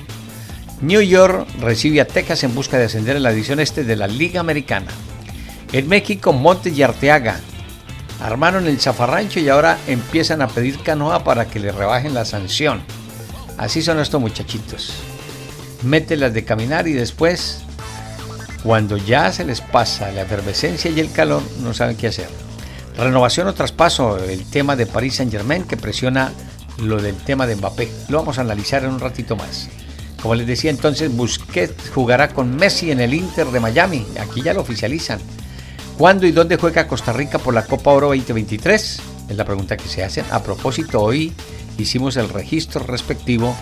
New 0.80 1.00
York 1.00 1.46
recibe 1.60 2.00
a 2.00 2.06
Texas 2.06 2.42
en 2.42 2.54
busca 2.54 2.78
de 2.78 2.84
ascender 2.84 3.16
en 3.16 3.22
la 3.22 3.30
edición 3.30 3.60
este 3.60 3.84
de 3.84 3.96
la 3.96 4.08
Liga 4.08 4.40
Americana. 4.40 4.90
En 5.72 5.88
México, 5.88 6.32
Montes 6.32 6.76
y 6.76 6.82
Arteaga 6.82 7.40
armaron 8.20 8.66
el 8.66 8.80
zafarrancho 8.80 9.40
y 9.40 9.48
ahora 9.48 9.78
empiezan 9.86 10.42
a 10.42 10.48
pedir 10.48 10.78
canoa 10.80 11.24
para 11.24 11.46
que 11.46 11.60
le 11.60 11.72
rebajen 11.72 12.14
la 12.14 12.24
sanción. 12.24 12.82
Así 13.58 13.82
son 13.82 14.00
estos 14.00 14.20
muchachitos 14.20 15.11
mételas 15.84 16.34
de 16.34 16.44
caminar 16.44 16.88
y 16.88 16.92
después, 16.92 17.62
cuando 18.62 18.96
ya 18.96 19.32
se 19.32 19.44
les 19.44 19.60
pasa 19.60 20.10
la 20.12 20.22
efervescencia 20.22 20.90
y 20.90 21.00
el 21.00 21.12
calor, 21.12 21.42
no 21.62 21.74
saben 21.74 21.96
qué 21.96 22.08
hacer. 22.08 22.28
Renovación 22.96 23.46
o 23.48 23.54
traspaso, 23.54 24.18
el 24.18 24.44
tema 24.44 24.76
de 24.76 24.86
Paris 24.86 25.16
Saint 25.16 25.32
Germain 25.32 25.64
que 25.64 25.76
presiona 25.76 26.32
lo 26.78 27.00
del 27.00 27.16
tema 27.16 27.46
de 27.46 27.56
Mbappé. 27.56 27.88
Lo 28.08 28.18
vamos 28.18 28.38
a 28.38 28.42
analizar 28.42 28.84
en 28.84 28.90
un 28.90 29.00
ratito 29.00 29.36
más. 29.36 29.68
Como 30.20 30.34
les 30.34 30.46
decía 30.46 30.70
entonces, 30.70 31.14
Busquets 31.14 31.90
jugará 31.90 32.28
con 32.28 32.54
Messi 32.54 32.90
en 32.90 33.00
el 33.00 33.12
Inter 33.12 33.48
de 33.48 33.60
Miami. 33.60 34.06
Aquí 34.20 34.42
ya 34.42 34.54
lo 34.54 34.60
oficializan. 34.60 35.18
¿Cuándo 35.98 36.26
y 36.26 36.32
dónde 36.32 36.56
juega 36.56 36.86
Costa 36.86 37.12
Rica 37.12 37.38
por 37.38 37.54
la 37.54 37.66
Copa 37.66 37.90
Oro 37.90 38.08
2023? 38.08 39.00
Es 39.28 39.36
la 39.36 39.44
pregunta 39.44 39.76
que 39.76 39.88
se 39.88 40.04
hacen. 40.04 40.24
A 40.30 40.42
propósito, 40.42 41.00
hoy 41.00 41.32
hicimos 41.76 42.16
el 42.16 42.28
registro 42.28 42.84
respectivo 42.84 43.56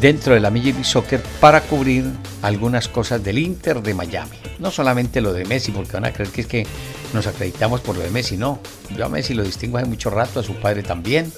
dentro 0.00 0.34
de 0.34 0.40
la 0.40 0.50
Major 0.50 0.84
Soccer 0.84 1.20
para 1.40 1.62
cubrir 1.62 2.04
algunas 2.42 2.88
cosas 2.88 3.22
del 3.22 3.38
Inter 3.38 3.82
de 3.82 3.94
Miami. 3.94 4.36
No 4.58 4.70
solamente 4.70 5.20
lo 5.20 5.32
de 5.32 5.44
Messi, 5.44 5.72
porque 5.72 5.92
van 5.92 6.04
a 6.04 6.12
creer 6.12 6.30
que 6.30 6.40
es 6.42 6.46
que 6.46 6.66
nos 7.12 7.26
acreditamos 7.26 7.80
por 7.80 7.96
lo 7.96 8.02
de 8.02 8.10
Messi, 8.10 8.36
no. 8.36 8.60
Yo 8.96 9.06
a 9.06 9.08
Messi 9.08 9.34
lo 9.34 9.42
distingo 9.42 9.78
hace 9.78 9.86
mucho 9.86 10.10
rato, 10.10 10.40
a 10.40 10.42
su 10.42 10.54
padre 10.54 10.82
también. 10.82 11.32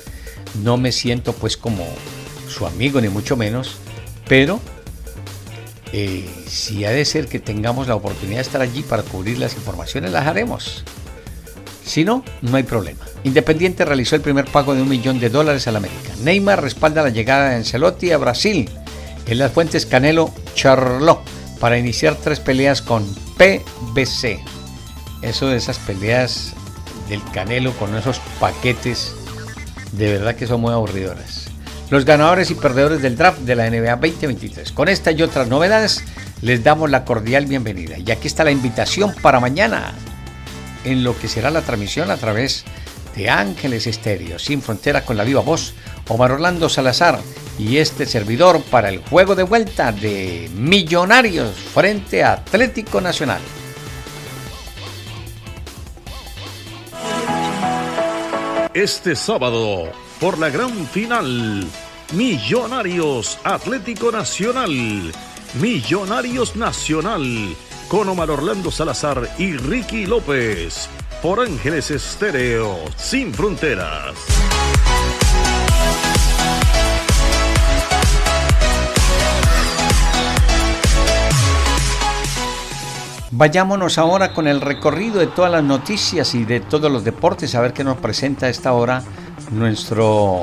No 0.63 0.77
me 0.77 0.93
siento 0.93 1.33
pues 1.33 1.57
como 1.57 1.87
su 2.49 2.67
amigo, 2.67 3.01
ni 3.01 3.09
mucho 3.09 3.37
menos, 3.37 3.77
pero 4.27 4.61
eh, 5.93 6.29
si 6.47 6.85
ha 6.85 6.91
de 6.91 7.05
ser 7.05 7.27
que 7.27 7.39
tengamos 7.39 7.89
la 7.89 7.95
oportunidad 7.95 8.39
de 8.39 8.43
estar 8.43 8.61
allí 8.61 8.83
para 8.83 9.03
cubrir 9.03 9.39
las 9.39 9.55
informaciones, 9.55 10.11
las 10.11 10.27
haremos. 10.27 10.85
Si 11.85 12.05
no, 12.05 12.25
no 12.43 12.57
hay 12.57 12.63
problema. 12.63 13.01
Independiente 13.25 13.85
realizó 13.85 14.17
el 14.17 14.23
primer 14.23 14.47
pago 14.47 14.75
de 14.75 14.83
un 14.83 14.89
millón 14.89 15.21
de 15.21 15.29
dólares 15.29 15.67
al 15.67 15.77
América. 15.77 16.13
Neymar 16.23 16.63
respalda 16.63 17.03
la 17.03 17.11
llegada 17.11 17.51
de 17.51 17.57
Ancelotti 17.57 18.13
a 18.13 18.19
Brasil. 18.19 18.69
En 19.27 19.39
las 19.39 19.53
fuentes 19.53 19.87
Canelo 19.87 20.33
charló 20.55 21.23
para 21.59 21.79
iniciar 21.79 22.17
tres 22.17 22.41
peleas 22.41 22.83
con 22.83 23.05
PBC. 23.37 24.41
Eso 25.23 25.49
de 25.49 25.57
esas 25.57 25.79
peleas 25.79 26.55
del 27.09 27.23
Canelo 27.33 27.73
con 27.73 27.95
esos 27.97 28.21
paquetes, 28.39 29.15
de 29.93 30.13
verdad 30.13 30.35
que 30.35 30.47
son 30.47 30.61
muy 30.61 30.73
aburridoras. 30.73 31.49
Los 31.91 32.05
ganadores 32.05 32.51
y 32.51 32.55
perdedores 32.55 33.03
del 33.03 33.17
draft 33.17 33.41
de 33.41 33.57
la 33.57 33.69
NBA 33.69 33.97
2023. 33.97 34.71
Con 34.73 34.89
esta 34.89 35.11
y 35.11 35.23
otras 35.23 35.49
novedades 35.49 36.05
les 36.41 36.63
damos 36.63 36.89
la 36.89 37.05
cordial 37.05 37.47
bienvenida. 37.47 37.99
Y 37.99 38.11
aquí 38.11 38.29
está 38.29 38.45
la 38.45 38.53
invitación 38.53 39.13
para 39.21 39.41
mañana 39.41 39.93
en 40.85 41.05
lo 41.05 41.19
que 41.19 41.29
será 41.29 41.51
la 41.51 41.63
transmisión 41.63 42.11
a 42.11 42.17
través 42.17 42.65
de 43.17 43.29
Ángeles 43.29 43.87
Estéreo, 43.87 44.39
sin 44.39 44.63
frontera 44.63 45.05
con 45.05 45.17
la 45.17 45.25
viva 45.25 45.41
voz, 45.41 45.75
Omar 46.09 46.33
Orlando 46.33 46.69
Salazar 46.69 47.21
y 47.59 47.79
este 47.79 48.07
servidor 48.07 48.63
para 48.63 48.89
el 48.89 48.99
juego 48.99 49.35
de 49.35 49.43
vuelta 49.43 49.93
de 49.93 50.51
Millonarios 50.55 51.55
frente 51.55 52.25
a 52.25 52.33
Atlético 52.33 53.01
Nacional. 53.01 53.41
Este 58.73 59.17
sábado, 59.17 59.91
por 60.21 60.39
la 60.39 60.49
gran 60.49 60.87
final, 60.87 61.67
Millonarios 62.13 63.39
Atlético 63.45 64.13
Nacional, 64.13 65.13
Millonarios 65.55 66.57
Nacional 66.57 67.57
con 67.91 68.09
Omar 68.09 68.31
Orlando 68.31 68.71
Salazar 68.71 69.29
y 69.37 69.57
Ricky 69.57 70.07
López 70.07 70.89
por 71.21 71.41
Ángeles 71.41 71.91
Estéreo, 71.91 72.77
sin 72.95 73.35
fronteras. 73.35 74.15
Vayámonos 83.33 83.99
ahora 83.99 84.33
con 84.35 84.47
el 84.47 84.61
recorrido 84.61 85.19
de 85.19 85.27
todas 85.27 85.51
las 85.51 85.65
noticias 85.65 86.37
y 86.37 86.45
de 86.45 86.61
todos 86.61 86.93
los 86.93 87.03
deportes, 87.03 87.57
a 87.57 87.61
ver 87.61 87.73
qué 87.73 87.83
nos 87.83 87.99
presenta 87.99 88.47
a 88.47 88.51
esta 88.51 88.73
hora 88.73 89.03
nuestro, 89.51 90.43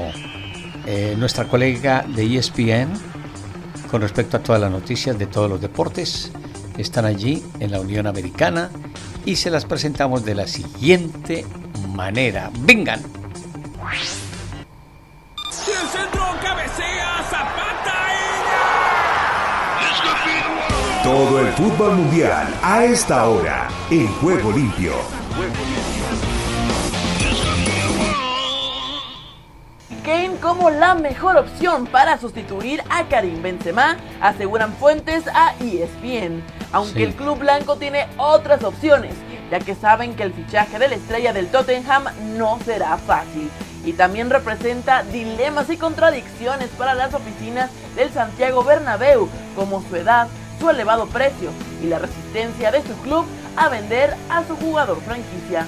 eh, 0.86 1.16
nuestra 1.18 1.46
colega 1.46 2.04
de 2.06 2.38
ESPN 2.38 2.90
con 3.90 4.02
respecto 4.02 4.36
a 4.36 4.42
todas 4.42 4.60
las 4.60 4.70
noticias 4.70 5.18
de 5.18 5.28
todos 5.28 5.50
los 5.50 5.62
deportes 5.62 6.34
están 6.78 7.06
allí 7.06 7.44
en 7.60 7.72
la 7.72 7.80
Unión 7.80 8.08
Americana 8.08 8.70
y 9.26 9.36
se 9.36 9.50
las 9.50 9.66
presentamos 9.66 10.24
de 10.24 10.36
la 10.36 10.48
siguiente 10.48 11.46
manera. 11.94 12.52
¡Vengan! 12.60 13.02
Todo 21.04 21.40
el 21.40 21.48
fútbol 21.54 21.96
mundial 21.96 22.54
a 22.62 22.84
esta 22.84 23.30
hora 23.30 23.70
en 23.90 24.08
Juego 24.16 24.52
Limpio. 24.52 24.94
Kane 30.04 30.38
como 30.42 30.70
la 30.70 30.96
mejor 30.96 31.38
opción 31.38 31.86
para 31.88 32.18
sustituir 32.18 32.84
a 32.90 33.06
Karim 33.08 33.42
Benzema, 33.42 33.98
aseguran 34.22 34.74
fuentes 34.74 35.28
a 35.28 35.54
ESPN, 35.60 36.42
aunque 36.72 37.04
el 37.04 37.16
club 37.16 37.40
blanco 37.40 37.78
tiene 37.78 38.08
otras 38.18 38.64
opciones, 38.64 39.14
ya 39.52 39.60
que 39.60 39.76
saben 39.76 40.16
que 40.16 40.24
el 40.24 40.34
fichaje 40.34 40.80
de 40.80 40.90
la 40.90 40.96
estrella 40.96 41.34
del 41.34 41.48
Tottenham 41.48 42.06
no 42.38 42.60
será 42.66 42.98
fácil 42.98 43.50
y 43.86 43.94
también 43.94 44.30
representa 44.30 45.04
dilemas 45.04 45.70
y 45.70 45.78
contradicciones 45.78 46.70
para 46.78 46.94
las 46.94 47.14
oficinas 47.14 47.70
del 47.96 48.12
Santiago 48.12 48.64
Bernabéu, 48.64 49.30
como 49.56 49.82
su 49.88 49.96
edad, 49.96 50.28
su 50.60 50.70
elevado 50.70 51.08
precio 51.08 51.52
y 51.82 51.88
la 51.88 52.00
resistencia 52.00 52.72
de 52.72 52.82
su 52.82 52.96
club 53.02 53.26
a 53.56 53.70
vender 53.70 54.14
a 54.30 54.44
su 54.46 54.56
jugador 54.58 55.02
franquicia. 55.02 55.66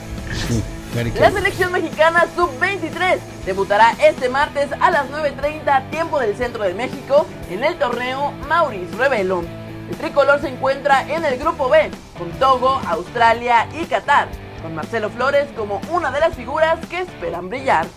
La 1.19 1.31
selección 1.31 1.71
mexicana 1.71 2.25
sub-23 2.35 3.19
debutará 3.45 3.93
este 4.03 4.27
martes 4.27 4.69
a 4.79 4.89
las 4.89 5.09
9.30 5.09 5.89
tiempo 5.91 6.19
del 6.19 6.35
centro 6.35 6.63
de 6.63 6.73
México 6.73 7.27
en 7.51 7.63
el 7.63 7.77
torneo 7.77 8.31
Maurice 8.47 8.95
Revelo. 8.97 9.58
El 9.89 9.97
tricolor 9.97 10.39
se 10.39 10.49
encuentra 10.49 11.01
en 11.09 11.25
el 11.25 11.39
grupo 11.39 11.67
B 11.67 11.89
con 12.17 12.29
Togo, 12.33 12.79
Australia 12.87 13.67
y 13.73 13.85
Qatar, 13.85 14.27
con 14.61 14.75
Marcelo 14.75 15.09
Flores 15.09 15.47
como 15.57 15.81
una 15.91 16.11
de 16.11 16.19
las 16.19 16.35
figuras 16.35 16.79
que 16.87 16.99
esperan 16.99 17.49
brillar. 17.49 17.87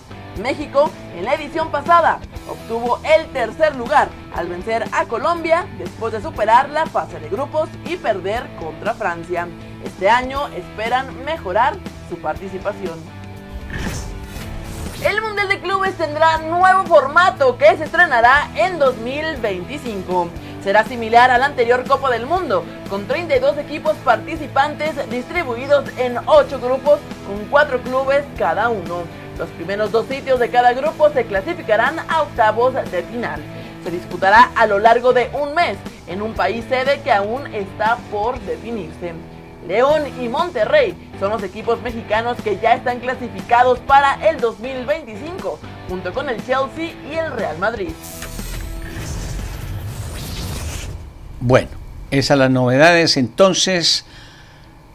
México, 0.40 0.90
en 1.14 1.26
la 1.26 1.34
edición 1.34 1.70
pasada, 1.70 2.18
obtuvo 2.48 2.98
el 3.04 3.30
tercer 3.32 3.76
lugar 3.76 4.08
al 4.34 4.48
vencer 4.48 4.86
a 4.92 5.04
Colombia 5.04 5.66
después 5.76 6.14
de 6.14 6.22
superar 6.22 6.70
la 6.70 6.86
fase 6.86 7.20
de 7.20 7.28
grupos 7.28 7.68
y 7.84 7.96
perder 7.96 8.48
contra 8.56 8.94
Francia. 8.94 9.46
Este 9.84 10.08
año 10.08 10.48
esperan 10.48 11.22
mejorar 11.26 11.76
su 12.08 12.16
participación. 12.16 12.98
El 15.04 15.20
Mundial 15.20 15.48
de 15.48 15.60
Clubes 15.60 15.96
tendrá 15.96 16.38
nuevo 16.38 16.84
formato 16.84 17.58
que 17.58 17.76
se 17.76 17.84
estrenará 17.84 18.48
en 18.54 18.78
2025. 18.78 20.30
Será 20.62 20.84
similar 20.84 21.32
a 21.32 21.38
la 21.38 21.46
anterior 21.46 21.84
Copa 21.88 22.08
del 22.08 22.24
Mundo, 22.24 22.64
con 22.88 23.08
32 23.08 23.58
equipos 23.58 23.96
participantes 24.04 24.94
distribuidos 25.10 25.84
en 25.98 26.16
8 26.24 26.60
grupos 26.60 27.00
con 27.26 27.44
4 27.50 27.80
clubes 27.80 28.24
cada 28.38 28.68
uno. 28.68 29.02
Los 29.38 29.48
primeros 29.50 29.90
dos 29.90 30.06
sitios 30.06 30.38
de 30.38 30.50
cada 30.50 30.72
grupo 30.72 31.10
se 31.10 31.24
clasificarán 31.24 31.98
a 32.08 32.22
octavos 32.22 32.74
de 32.74 33.02
final. 33.02 33.42
Se 33.82 33.90
disputará 33.90 34.52
a 34.54 34.66
lo 34.68 34.78
largo 34.78 35.12
de 35.12 35.30
un 35.32 35.52
mes 35.52 35.78
en 36.06 36.22
un 36.22 36.32
país 36.34 36.64
sede 36.68 37.00
que 37.00 37.10
aún 37.10 37.52
está 37.52 37.98
por 38.12 38.38
definirse. 38.42 39.14
León 39.66 40.04
y 40.20 40.28
Monterrey 40.28 40.94
son 41.18 41.30
los 41.30 41.42
equipos 41.42 41.82
mexicanos 41.82 42.36
que 42.40 42.58
ya 42.58 42.74
están 42.74 43.00
clasificados 43.00 43.80
para 43.80 44.14
el 44.28 44.38
2025, 44.38 45.58
junto 45.88 46.12
con 46.12 46.28
el 46.28 46.36
Chelsea 46.46 46.94
y 47.10 47.16
el 47.16 47.32
Real 47.32 47.58
Madrid. 47.58 47.90
Bueno, 51.44 51.70
esas 52.12 52.38
las 52.38 52.52
novedades 52.52 53.16
entonces 53.16 54.04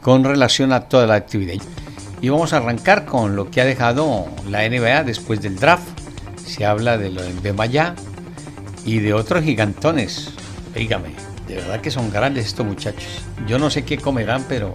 con 0.02 0.24
relación 0.24 0.72
a 0.72 0.88
toda 0.88 1.06
la 1.06 1.16
actividad. 1.16 1.62
Y 2.22 2.30
vamos 2.30 2.54
a 2.54 2.58
arrancar 2.58 3.04
con 3.04 3.36
lo 3.36 3.52
que 3.52 3.60
ha 3.60 3.66
dejado 3.66 4.28
la 4.50 4.68
NBA 4.68 5.04
después 5.04 5.42
del 5.42 5.58
draft. 5.58 5.86
Se 6.46 6.66
habla 6.66 6.98
de 6.98 7.10
lo 7.10 7.22
de 7.22 7.52
Maya 7.52 7.96
y 8.86 9.00
de 9.00 9.14
otros 9.14 9.44
gigantones. 9.44 10.30
Dígame, 10.74 11.10
de 11.50 11.56
verdad 11.56 11.82
que 11.82 11.92
son 11.92 12.10
grandes 12.12 12.46
estos 12.46 12.66
muchachos. 12.66 13.22
Yo 13.46 13.60
no 13.60 13.70
sé 13.70 13.84
qué 13.84 13.98
comerán, 13.98 14.46
pero 14.48 14.74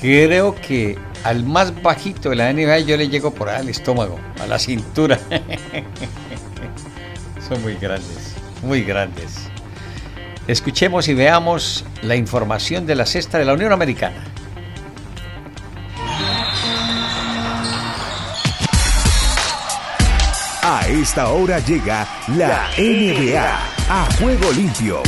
creo 0.00 0.54
que 0.54 0.96
al 1.24 1.44
más 1.44 1.82
bajito 1.82 2.30
de 2.30 2.36
la 2.36 2.52
NBA 2.52 2.78
yo 2.80 2.96
le 2.96 3.08
llego 3.08 3.34
por 3.34 3.48
ahí 3.48 3.62
al 3.62 3.68
estómago, 3.68 4.20
a 4.40 4.46
la 4.46 4.60
cintura. 4.60 5.18
son 7.48 7.60
muy 7.62 7.74
grandes, 7.74 8.36
muy 8.62 8.84
grandes. 8.84 9.45
Escuchemos 10.48 11.08
y 11.08 11.14
veamos 11.14 11.84
la 12.02 12.14
información 12.14 12.86
de 12.86 12.94
la 12.94 13.04
cesta 13.04 13.38
de 13.38 13.44
la 13.44 13.54
Unión 13.54 13.72
Americana. 13.72 14.24
A 20.62 20.86
esta 20.88 21.28
hora 21.28 21.58
llega 21.58 22.06
la 22.28 22.68
NBA 22.78 23.58
a 23.88 24.08
juego 24.18 24.52
limpio. 24.52 25.02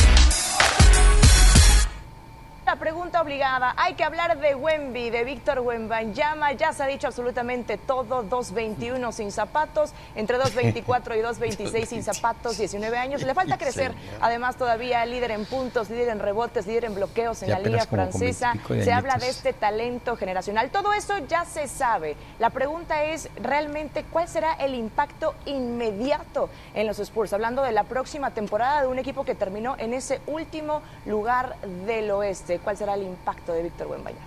La 2.78 2.84
pregunta 2.84 3.20
obligada. 3.20 3.74
Hay 3.76 3.94
que 3.94 4.04
hablar 4.04 4.38
de 4.38 4.54
Wemby, 4.54 5.10
de 5.10 5.24
Víctor 5.24 5.58
Wembanyama. 5.58 6.52
Ya 6.52 6.72
se 6.72 6.84
ha 6.84 6.86
dicho 6.86 7.08
absolutamente 7.08 7.76
todo. 7.76 8.22
2.21 8.22 9.10
sin 9.10 9.32
zapatos, 9.32 9.92
entre 10.14 10.38
2.24 10.38 11.18
y 11.18 11.22
2.26 11.22 11.86
sin 11.86 12.04
zapatos, 12.04 12.56
19 12.56 12.96
años. 12.96 13.24
Le 13.24 13.34
falta 13.34 13.58
crecer. 13.58 13.92
Además, 14.20 14.54
todavía 14.54 15.04
líder 15.06 15.32
en 15.32 15.44
puntos, 15.44 15.90
líder 15.90 16.10
en 16.10 16.20
rebotes, 16.20 16.68
líder 16.68 16.84
en 16.84 16.94
bloqueos 16.94 17.42
en 17.42 17.50
la 17.50 17.58
liga 17.58 17.84
francesa. 17.84 18.52
Se 18.68 18.92
habla 18.92 19.16
de 19.16 19.28
este 19.28 19.52
talento 19.52 20.14
generacional. 20.16 20.70
Todo 20.70 20.92
eso 20.92 21.18
ya 21.26 21.44
se 21.46 21.66
sabe. 21.66 22.14
La 22.38 22.50
pregunta 22.50 23.02
es 23.02 23.28
realmente 23.42 24.04
cuál 24.04 24.28
será 24.28 24.52
el 24.52 24.76
impacto 24.76 25.34
inmediato 25.46 26.48
en 26.74 26.86
los 26.86 27.00
Spurs. 27.00 27.32
Hablando 27.32 27.64
de 27.64 27.72
la 27.72 27.82
próxima 27.82 28.30
temporada 28.30 28.82
de 28.82 28.86
un 28.86 29.00
equipo 29.00 29.24
que 29.24 29.34
terminó 29.34 29.74
en 29.80 29.94
ese 29.94 30.20
último 30.28 30.80
lugar 31.06 31.56
del 31.84 32.12
oeste. 32.12 32.60
¿Cuál 32.68 32.76
será 32.76 32.92
el 32.96 33.02
impacto 33.02 33.54
de 33.54 33.62
Víctor 33.62 33.86
Wembanyama? 33.86 34.26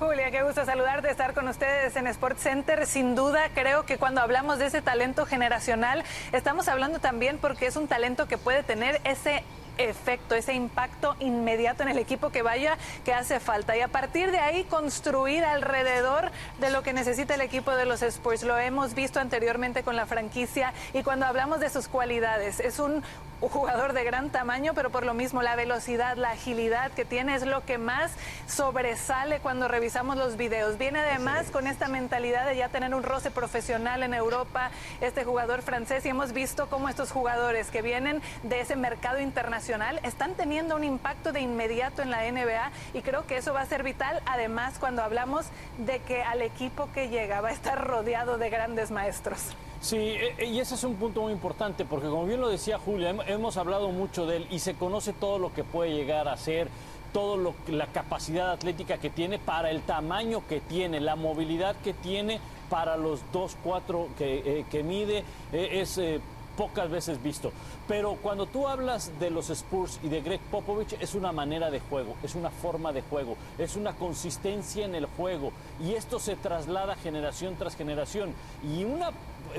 Julia, 0.00 0.32
qué 0.32 0.42
gusto 0.42 0.64
saludarte, 0.64 1.08
estar 1.08 1.32
con 1.32 1.46
ustedes 1.46 1.94
en 1.94 2.08
Sport 2.08 2.38
Center. 2.38 2.88
Sin 2.88 3.14
duda, 3.14 3.50
creo 3.54 3.86
que 3.86 3.98
cuando 3.98 4.20
hablamos 4.20 4.58
de 4.58 4.66
ese 4.66 4.82
talento 4.82 5.26
generacional, 5.26 6.02
estamos 6.32 6.66
hablando 6.66 6.98
también 6.98 7.38
porque 7.38 7.66
es 7.66 7.76
un 7.76 7.86
talento 7.86 8.26
que 8.26 8.36
puede 8.36 8.64
tener 8.64 9.00
ese 9.04 9.44
efecto, 9.78 10.34
ese 10.34 10.54
impacto 10.54 11.14
inmediato 11.20 11.84
en 11.84 11.88
el 11.88 11.98
equipo 11.98 12.30
que 12.30 12.42
vaya 12.42 12.78
que 13.04 13.14
hace 13.14 13.38
falta. 13.38 13.76
Y 13.76 13.80
a 13.80 13.86
partir 13.88 14.32
de 14.32 14.38
ahí 14.38 14.64
construir 14.64 15.44
alrededor 15.44 16.32
de 16.58 16.70
lo 16.70 16.82
que 16.82 16.92
necesita 16.92 17.36
el 17.36 17.42
equipo 17.42 17.72
de 17.76 17.84
los 17.84 18.02
Spurs. 18.02 18.42
Lo 18.42 18.58
hemos 18.58 18.94
visto 18.94 19.20
anteriormente 19.20 19.84
con 19.84 19.94
la 19.94 20.06
franquicia 20.06 20.72
y 20.94 21.04
cuando 21.04 21.26
hablamos 21.26 21.60
de 21.60 21.70
sus 21.70 21.86
cualidades, 21.86 22.58
es 22.58 22.80
un 22.80 23.04
jugador 23.40 23.92
de 23.92 24.04
gran 24.04 24.30
tamaño, 24.30 24.72
pero 24.74 24.90
por 24.90 25.04
lo 25.04 25.14
mismo 25.14 25.42
la 25.42 25.56
velocidad, 25.56 26.16
la 26.16 26.30
agilidad 26.30 26.90
que 26.92 27.04
tiene 27.04 27.34
es 27.34 27.44
lo 27.44 27.64
que 27.64 27.78
más 27.78 28.12
sobresale 28.46 29.40
cuando 29.40 29.68
revisamos 29.68 30.16
los 30.16 30.36
videos. 30.36 30.78
Viene 30.78 31.00
además 31.00 31.50
con 31.50 31.66
esta 31.66 31.88
mentalidad 31.88 32.46
de 32.46 32.56
ya 32.56 32.68
tener 32.68 32.94
un 32.94 33.02
roce 33.02 33.30
profesional 33.30 34.02
en 34.02 34.14
Europa, 34.14 34.70
este 35.00 35.24
jugador 35.24 35.62
francés, 35.62 36.04
y 36.06 36.08
hemos 36.08 36.32
visto 36.32 36.68
cómo 36.68 36.88
estos 36.88 37.12
jugadores 37.12 37.70
que 37.70 37.82
vienen 37.82 38.22
de 38.42 38.60
ese 38.60 38.76
mercado 38.76 39.20
internacional 39.20 40.00
están 40.02 40.34
teniendo 40.34 40.76
un 40.76 40.84
impacto 40.84 41.32
de 41.32 41.40
inmediato 41.40 42.02
en 42.02 42.10
la 42.10 42.30
NBA 42.30 42.70
y 42.94 43.02
creo 43.02 43.26
que 43.26 43.36
eso 43.36 43.52
va 43.52 43.60
a 43.60 43.66
ser 43.66 43.82
vital, 43.82 44.22
además 44.26 44.78
cuando 44.78 45.02
hablamos 45.02 45.46
de 45.78 46.00
que 46.00 46.22
al 46.22 46.42
equipo 46.42 46.88
que 46.92 47.08
llega 47.08 47.40
va 47.40 47.48
a 47.48 47.52
estar 47.52 47.86
rodeado 47.86 48.38
de 48.38 48.50
grandes 48.50 48.90
maestros. 48.90 49.54
Sí, 49.80 49.96
e, 49.96 50.34
e, 50.38 50.46
y 50.46 50.60
ese 50.60 50.74
es 50.74 50.84
un 50.84 50.94
punto 50.96 51.22
muy 51.22 51.32
importante, 51.32 51.84
porque 51.84 52.08
como 52.08 52.24
bien 52.24 52.40
lo 52.40 52.48
decía 52.48 52.78
Julia, 52.78 53.14
hemos 53.26 53.56
hablado 53.56 53.90
mucho 53.90 54.26
de 54.26 54.38
él 54.38 54.46
y 54.50 54.58
se 54.58 54.74
conoce 54.74 55.12
todo 55.12 55.38
lo 55.38 55.52
que 55.52 55.64
puede 55.64 55.92
llegar 55.92 56.28
a 56.28 56.36
ser, 56.36 56.68
toda 57.12 57.52
la 57.68 57.86
capacidad 57.86 58.50
atlética 58.50 58.98
que 58.98 59.10
tiene 59.10 59.38
para 59.38 59.70
el 59.70 59.82
tamaño 59.82 60.42
que 60.46 60.60
tiene, 60.60 61.00
la 61.00 61.16
movilidad 61.16 61.76
que 61.76 61.94
tiene 61.94 62.40
para 62.68 62.96
los 62.96 63.20
2-4 63.32 64.08
que, 64.18 64.42
eh, 64.44 64.64
que, 64.70 64.82
mide, 64.82 65.24
e, 65.52 65.80
es 65.80 65.98
eh, 65.98 66.20
pocas 66.56 66.90
veces 66.90 67.22
visto. 67.22 67.52
Pero 67.86 68.16
cuando 68.16 68.46
tú 68.46 68.66
hablas 68.66 69.12
de 69.20 69.30
los 69.30 69.50
Spurs 69.50 70.00
y 70.02 70.08
de 70.08 70.22
Greg 70.22 70.40
Popovich, 70.50 70.96
es 70.98 71.14
una 71.14 71.30
manera 71.30 71.70
de 71.70 71.80
juego, 71.80 72.16
es 72.22 72.34
una 72.34 72.50
forma 72.50 72.92
de 72.92 73.02
juego, 73.02 73.36
es 73.58 73.76
una 73.76 73.94
consistencia 73.94 74.84
en 74.84 74.94
el 74.94 75.06
juego. 75.06 75.52
Y 75.80 75.92
esto 75.92 76.18
se 76.18 76.34
traslada 76.34 76.96
generación 76.96 77.54
tras 77.56 77.76
generación. 77.76 78.34
Y 78.64 78.84
una 78.84 79.10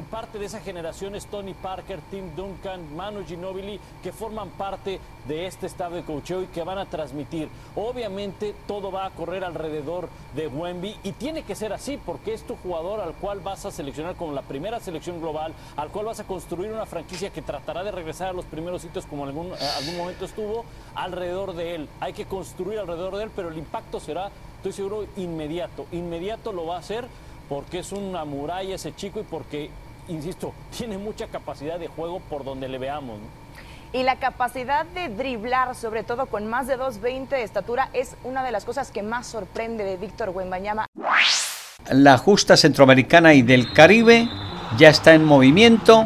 parte 0.09 0.39
de 0.39 0.45
esa 0.45 0.59
generación 0.59 1.15
es 1.15 1.25
Tony 1.25 1.53
Parker, 1.53 1.99
Tim 2.11 2.35
Duncan, 2.35 2.95
Manu 2.95 3.25
Ginobili, 3.25 3.79
que 4.01 4.11
forman 4.11 4.49
parte 4.49 4.99
de 5.27 5.45
este 5.45 5.67
staff 5.67 5.91
de 5.91 6.03
coacheo 6.03 6.43
y 6.43 6.47
que 6.47 6.63
van 6.63 6.77
a 6.77 6.85
transmitir. 6.85 7.49
Obviamente 7.75 8.55
todo 8.67 8.91
va 8.91 9.05
a 9.05 9.11
correr 9.11 9.43
alrededor 9.43 10.09
de 10.35 10.47
Wemby 10.47 10.97
y 11.03 11.11
tiene 11.13 11.43
que 11.43 11.55
ser 11.55 11.73
así 11.73 11.97
porque 11.97 12.33
es 12.33 12.43
tu 12.43 12.55
jugador 12.55 13.01
al 13.01 13.13
cual 13.13 13.39
vas 13.41 13.65
a 13.65 13.71
seleccionar 13.71 14.15
como 14.15 14.33
la 14.33 14.41
primera 14.41 14.79
selección 14.79 15.19
global, 15.19 15.53
al 15.75 15.89
cual 15.89 16.05
vas 16.05 16.19
a 16.19 16.25
construir 16.25 16.71
una 16.71 16.85
franquicia 16.85 17.31
que 17.31 17.41
tratará 17.41 17.83
de 17.83 17.91
regresar 17.91 18.29
a 18.29 18.33
los 18.33 18.45
primeros 18.45 18.81
sitios 18.81 19.05
como 19.05 19.23
en 19.23 19.29
algún, 19.29 19.47
eh, 19.47 19.69
algún 19.77 19.97
momento 19.97 20.25
estuvo, 20.25 20.65
alrededor 20.95 21.53
de 21.53 21.75
él. 21.75 21.89
Hay 21.99 22.13
que 22.13 22.25
construir 22.25 22.79
alrededor 22.79 23.17
de 23.17 23.23
él, 23.23 23.31
pero 23.35 23.49
el 23.49 23.57
impacto 23.57 23.99
será, 23.99 24.31
estoy 24.57 24.73
seguro, 24.73 25.05
inmediato. 25.17 25.85
Inmediato 25.91 26.51
lo 26.51 26.65
va 26.65 26.75
a 26.75 26.79
hacer 26.79 27.05
porque 27.49 27.79
es 27.79 27.91
una 27.91 28.25
muralla 28.25 28.75
ese 28.75 28.95
chico 28.95 29.19
y 29.19 29.23
porque, 29.23 29.69
insisto, 30.07 30.53
tiene 30.77 30.97
mucha 30.97 31.27
capacidad 31.27 31.79
de 31.79 31.87
juego 31.87 32.19
por 32.29 32.43
donde 32.43 32.67
le 32.67 32.77
veamos. 32.77 33.19
Y 33.93 34.03
la 34.03 34.17
capacidad 34.17 34.85
de 34.85 35.07
driblar, 35.07 35.73
sobre 35.73 36.03
todo 36.03 36.25
con 36.25 36.45
más 36.47 36.67
de 36.67 36.77
2.20 36.77 37.29
de 37.29 37.43
estatura, 37.43 37.89
es 37.93 38.15
una 38.25 38.43
de 38.43 38.51
las 38.51 38.65
cosas 38.65 38.91
que 38.91 39.01
más 39.01 39.27
sorprende 39.27 39.85
de 39.85 39.95
Víctor 39.95 40.29
Wembanyama. 40.29 40.85
La 41.89 42.17
justa 42.17 42.57
centroamericana 42.57 43.33
y 43.33 43.43
del 43.43 43.71
Caribe 43.71 44.27
ya 44.77 44.89
está 44.89 45.13
en 45.13 45.23
movimiento 45.23 46.05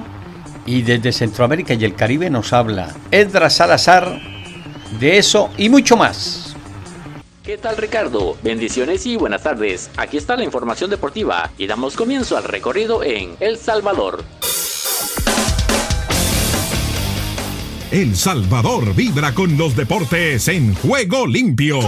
y 0.66 0.84
desde 0.84 1.12
Centroamérica 1.12 1.74
y 1.74 1.84
el 1.84 1.96
Caribe 1.96 2.30
nos 2.30 2.54
habla 2.54 2.94
Edra 3.10 3.50
Salazar 3.50 4.22
de 5.00 5.18
eso 5.18 5.50
y 5.58 5.70
mucho 5.70 5.98
más. 5.98 6.51
¿Qué 7.44 7.58
tal 7.58 7.76
Ricardo? 7.76 8.38
Bendiciones 8.44 9.08
y 9.08 9.18
buenas 9.18 9.42
tardes. 9.42 9.90
Aquí 9.98 10.16
está 10.16 10.36
la 10.36 10.44
información 10.44 10.92
deportiva 10.92 11.50
y 11.58 11.66
damos 11.66 11.96
comienzo 11.96 12.38
al 12.38 12.44
recorrido 12.44 13.04
en 13.04 13.36
El 13.40 13.58
Salvador. 13.58 14.24
El 17.90 18.16
Salvador 18.16 18.94
vibra 18.94 19.34
con 19.34 19.58
los 19.58 19.76
deportes 19.76 20.48
en 20.50 20.76
juego 20.76 21.26
limpio. 21.26 21.80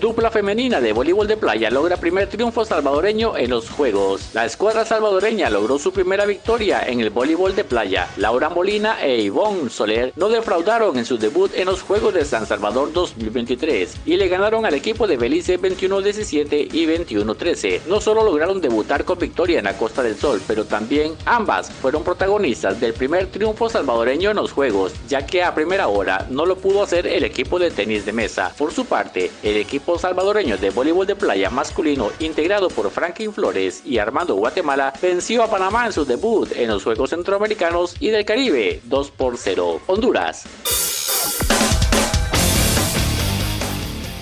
Dupla 0.00 0.30
femenina 0.30 0.82
de 0.82 0.92
voleibol 0.92 1.26
de 1.26 1.38
playa 1.38 1.70
logra 1.70 1.96
primer 1.96 2.28
triunfo 2.28 2.66
salvadoreño 2.66 3.38
en 3.38 3.48
los 3.48 3.70
Juegos. 3.70 4.28
La 4.34 4.44
escuadra 4.44 4.84
salvadoreña 4.84 5.48
logró 5.48 5.78
su 5.78 5.90
primera 5.90 6.26
victoria 6.26 6.82
en 6.86 7.00
el 7.00 7.08
voleibol 7.08 7.56
de 7.56 7.64
playa. 7.64 8.06
Laura 8.18 8.50
Molina 8.50 9.02
e 9.02 9.22
Ivonne 9.22 9.70
Soler 9.70 10.12
no 10.16 10.28
defraudaron 10.28 10.98
en 10.98 11.06
su 11.06 11.16
debut 11.16 11.50
en 11.54 11.64
los 11.64 11.80
Juegos 11.80 12.12
de 12.12 12.26
San 12.26 12.46
Salvador 12.46 12.92
2023 12.92 13.96
y 14.04 14.16
le 14.16 14.28
ganaron 14.28 14.66
al 14.66 14.74
equipo 14.74 15.06
de 15.06 15.16
Belice 15.16 15.58
21-17 15.58 16.74
y 16.74 16.86
21-13. 16.86 17.86
No 17.86 18.02
solo 18.02 18.22
lograron 18.22 18.60
debutar 18.60 19.06
con 19.06 19.18
victoria 19.18 19.60
en 19.60 19.64
la 19.64 19.78
Costa 19.78 20.02
del 20.02 20.18
Sol, 20.18 20.42
pero 20.46 20.66
también 20.66 21.14
ambas 21.24 21.70
fueron 21.70 22.04
protagonistas 22.04 22.78
del 22.80 22.92
primer 22.92 23.28
triunfo 23.28 23.70
salvadoreño 23.70 24.28
en 24.28 24.36
los 24.36 24.52
Juegos, 24.52 24.92
ya 25.08 25.24
que 25.24 25.42
a 25.42 25.54
primera 25.54 25.88
hora 25.88 26.26
no 26.28 26.44
lo 26.44 26.56
pudo 26.56 26.82
hacer 26.82 27.06
el 27.06 27.24
equipo 27.24 27.58
de 27.58 27.70
tenis 27.70 28.04
de 28.04 28.12
mesa. 28.12 28.52
Por 28.58 28.74
su 28.74 28.84
parte, 28.84 29.30
el 29.42 29.56
equipo 29.56 29.85
salvadoreño 29.98 30.58
de 30.58 30.70
voleibol 30.70 31.06
de 31.06 31.16
playa 31.16 31.48
masculino 31.50 32.10
integrado 32.18 32.68
por 32.68 32.90
Franklin 32.90 33.32
Flores 33.32 33.82
y 33.84 33.98
Armando 33.98 34.34
Guatemala 34.34 34.92
venció 35.00 35.42
a 35.42 35.50
Panamá 35.50 35.86
en 35.86 35.92
su 35.92 36.04
debut 36.04 36.50
en 36.56 36.68
los 36.68 36.82
Juegos 36.82 37.10
Centroamericanos 37.10 37.94
y 38.00 38.08
del 38.08 38.24
Caribe 38.24 38.80
2 38.84 39.10
por 39.12 39.38
0. 39.38 39.80
Honduras. 39.86 40.44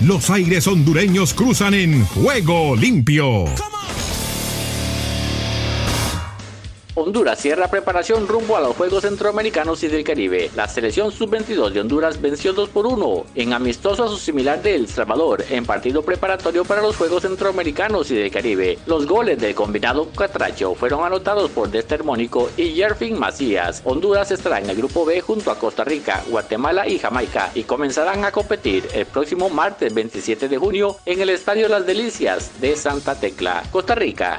Los 0.00 0.29
aires 0.29 0.66
hondureños 0.66 1.33
cruzan 1.33 1.72
en 1.72 2.05
juego 2.05 2.77
limpio. 2.77 3.46
Honduras 6.96 7.40
cierra 7.40 7.66
preparación 7.66 8.28
rumbo 8.28 8.57
a 8.57 8.61
los 8.61 8.76
Juegos 8.76 9.02
Centroamericanos 9.02 9.83
y 9.83 9.88
del 9.88 10.04
Caribe. 10.04 10.52
La 10.54 10.68
selección 10.68 11.11
sub-22 11.11 11.70
de 11.72 11.80
Honduras 11.80 12.20
venció 12.20 12.52
2 12.52 12.68
por 12.68 12.87
1 12.87 13.24
en 13.35 13.52
amistoso 13.52 14.04
a 14.04 14.09
su 14.09 14.16
similar 14.16 14.62
de 14.62 14.76
El 14.76 14.87
Salvador 14.87 15.44
en 15.50 15.66
partido 15.66 16.02
preparatorio 16.02 16.64
para 16.64 16.83
los 16.83 16.94
Juegos 16.94 17.22
Centroamericanos 17.22 18.12
y 18.12 18.14
del 18.14 18.30
Caribe. 18.30 18.78
Los 18.87 19.09
goles 19.09 19.40
del 19.40 19.57
combinado 19.57 20.09
Catracho 20.12 20.76
fueron 20.76 21.04
anotados 21.04 21.50
por 21.50 21.68
Dexter 21.68 22.04
Mónico 22.04 22.48
y 22.57 22.76
Jerfin 22.76 23.18
Macías. 23.18 23.83
Honduras 23.85 24.30
estará 24.30 24.61
en 24.61 24.70
el 24.70 24.76
grupo 24.76 25.04
B 25.04 25.20
junto 25.20 25.50
a 25.50 25.59
Costa 25.59 25.83
Rica, 25.83 26.22
Guatemala 26.28 26.87
y 26.87 27.00
Jamaica 27.00 27.50
y 27.57 27.64
comenzarán 27.64 28.24
a 28.24 28.30
competir 28.30 28.88
el 28.94 29.07
próximo 29.07 29.50
martes 29.50 29.92
27 29.92 30.48
de 30.48 30.59
junio 30.59 30.96
en 31.07 31.20
el 31.20 31.30
Estadio 31.30 31.68
Las 31.68 31.87
Delicias 31.87 32.61
de 32.61 32.76
Santa 32.76 33.18
Tecla, 33.18 33.64
Costa 33.72 33.96
Rica. 33.96 34.38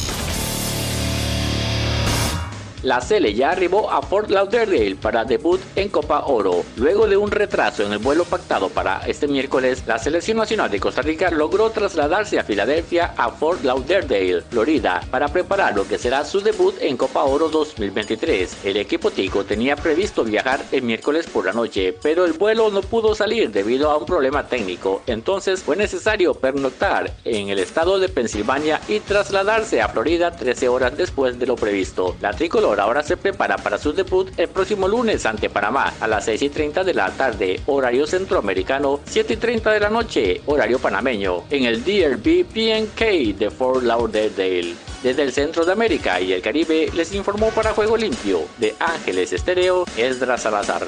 La 2.83 2.99
Cele 2.99 3.35
ya 3.35 3.51
arribó 3.51 3.91
a 3.91 4.01
Fort 4.01 4.31
Lauderdale 4.31 4.95
para 4.95 5.23
debut 5.23 5.61
en 5.75 5.89
Copa 5.89 6.25
Oro. 6.25 6.65
Luego 6.77 7.07
de 7.07 7.15
un 7.15 7.29
retraso 7.29 7.83
en 7.83 7.93
el 7.93 7.99
vuelo 7.99 8.25
pactado 8.25 8.69
para 8.69 9.01
este 9.05 9.27
miércoles, 9.27 9.83
la 9.85 9.99
selección 9.99 10.37
nacional 10.37 10.71
de 10.71 10.79
Costa 10.79 11.03
Rica 11.03 11.29
logró 11.29 11.69
trasladarse 11.69 12.39
a 12.39 12.43
Filadelfia 12.43 13.13
a 13.17 13.29
Fort 13.29 13.63
Lauderdale, 13.63 14.41
Florida, 14.49 15.01
para 15.11 15.27
preparar 15.27 15.75
lo 15.75 15.87
que 15.87 15.99
será 15.99 16.25
su 16.25 16.41
debut 16.41 16.73
en 16.81 16.97
Copa 16.97 17.23
Oro 17.23 17.49
2023. 17.49 18.65
El 18.65 18.77
equipo 18.77 19.11
tico 19.11 19.43
tenía 19.43 19.75
previsto 19.75 20.23
viajar 20.23 20.61
el 20.71 20.81
miércoles 20.81 21.27
por 21.27 21.45
la 21.45 21.53
noche, 21.53 21.93
pero 22.01 22.25
el 22.25 22.33
vuelo 22.33 22.71
no 22.71 22.81
pudo 22.81 23.13
salir 23.13 23.51
debido 23.51 23.91
a 23.91 23.97
un 23.97 24.07
problema 24.07 24.47
técnico, 24.47 25.03
entonces 25.05 25.61
fue 25.61 25.75
necesario 25.75 26.33
pernoctar 26.33 27.13
en 27.25 27.49
el 27.49 27.59
estado 27.59 27.99
de 27.99 28.09
Pensilvania 28.09 28.81
y 28.87 29.01
trasladarse 29.01 29.81
a 29.81 29.89
Florida 29.89 30.31
13 30.31 30.67
horas 30.67 30.97
después 30.97 31.37
de 31.37 31.45
lo 31.45 31.55
previsto. 31.55 32.15
La 32.21 32.33
tricolor 32.33 32.70
ahora 32.79 33.03
se 33.03 33.17
prepara 33.17 33.57
para 33.57 33.77
su 33.77 33.93
debut 33.93 34.31
el 34.37 34.47
próximo 34.47 34.87
lunes 34.87 35.25
ante 35.25 35.49
Panamá 35.49 35.93
a 35.99 36.07
las 36.07 36.25
6 36.25 36.41
y 36.43 36.49
30 36.49 36.83
de 36.83 36.93
la 36.93 37.09
tarde, 37.11 37.59
horario 37.65 38.07
centroamericano, 38.07 38.99
7 39.05 39.33
y 39.33 39.37
30 39.37 39.71
de 39.71 39.79
la 39.79 39.89
noche, 39.89 40.41
horario 40.45 40.79
panameño, 40.79 41.43
en 41.49 41.65
el 41.65 41.83
DRB 41.83 42.45
PNK 42.45 43.37
de 43.37 43.49
Fort 43.49 43.83
Lauderdale. 43.83 44.75
Desde 45.03 45.23
el 45.23 45.31
centro 45.31 45.65
de 45.65 45.71
América 45.71 46.21
y 46.21 46.33
el 46.33 46.41
Caribe 46.41 46.89
les 46.93 47.13
informó 47.13 47.49
para 47.49 47.73
Juego 47.73 47.97
Limpio 47.97 48.41
de 48.57 48.75
Ángeles 48.79 49.33
Estéreo, 49.33 49.85
Esdras 49.97 50.43
Salazar. 50.43 50.85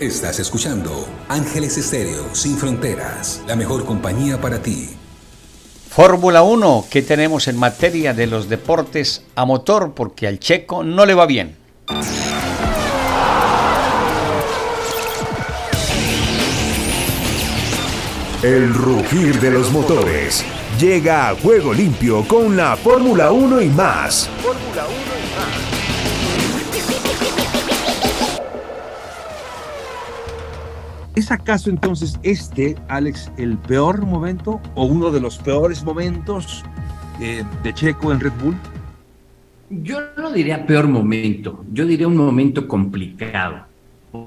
Estás 0.00 0.40
escuchando 0.40 1.06
Ángeles 1.28 1.78
Estéreo 1.78 2.34
Sin 2.34 2.58
Fronteras, 2.58 3.42
la 3.46 3.54
mejor 3.54 3.84
compañía 3.84 4.40
para 4.40 4.60
ti. 4.60 4.93
Fórmula 5.94 6.42
1, 6.42 6.86
¿qué 6.90 7.02
tenemos 7.02 7.46
en 7.46 7.56
materia 7.56 8.12
de 8.12 8.26
los 8.26 8.48
deportes 8.48 9.22
a 9.36 9.44
motor? 9.44 9.92
Porque 9.94 10.26
al 10.26 10.40
checo 10.40 10.82
no 10.82 11.06
le 11.06 11.14
va 11.14 11.24
bien. 11.24 11.54
El 18.42 18.74
rugir 18.74 19.40
de 19.40 19.52
los 19.52 19.70
motores 19.70 20.44
llega 20.80 21.28
a 21.28 21.36
juego 21.36 21.72
limpio 21.72 22.26
con 22.26 22.56
la 22.56 22.76
Fórmula 22.76 23.30
1 23.30 23.60
y 23.60 23.68
más. 23.68 24.28
Fórmula 24.42 24.86
1 24.86 24.94
y 24.96 25.38
más. 25.38 25.73
¿Es 31.14 31.30
acaso 31.30 31.70
entonces 31.70 32.18
este, 32.24 32.74
Alex, 32.88 33.30
el 33.36 33.56
peor 33.56 34.04
momento 34.04 34.60
o 34.74 34.84
uno 34.84 35.12
de 35.12 35.20
los 35.20 35.38
peores 35.38 35.84
momentos 35.84 36.64
eh, 37.20 37.44
de 37.62 37.72
Checo 37.72 38.12
en 38.12 38.18
Red 38.18 38.32
Bull? 38.42 38.56
Yo 39.70 40.00
no 40.16 40.32
diría 40.32 40.66
peor 40.66 40.88
momento, 40.88 41.64
yo 41.72 41.86
diría 41.86 42.08
un 42.08 42.16
momento 42.16 42.66
complicado, 42.66 43.64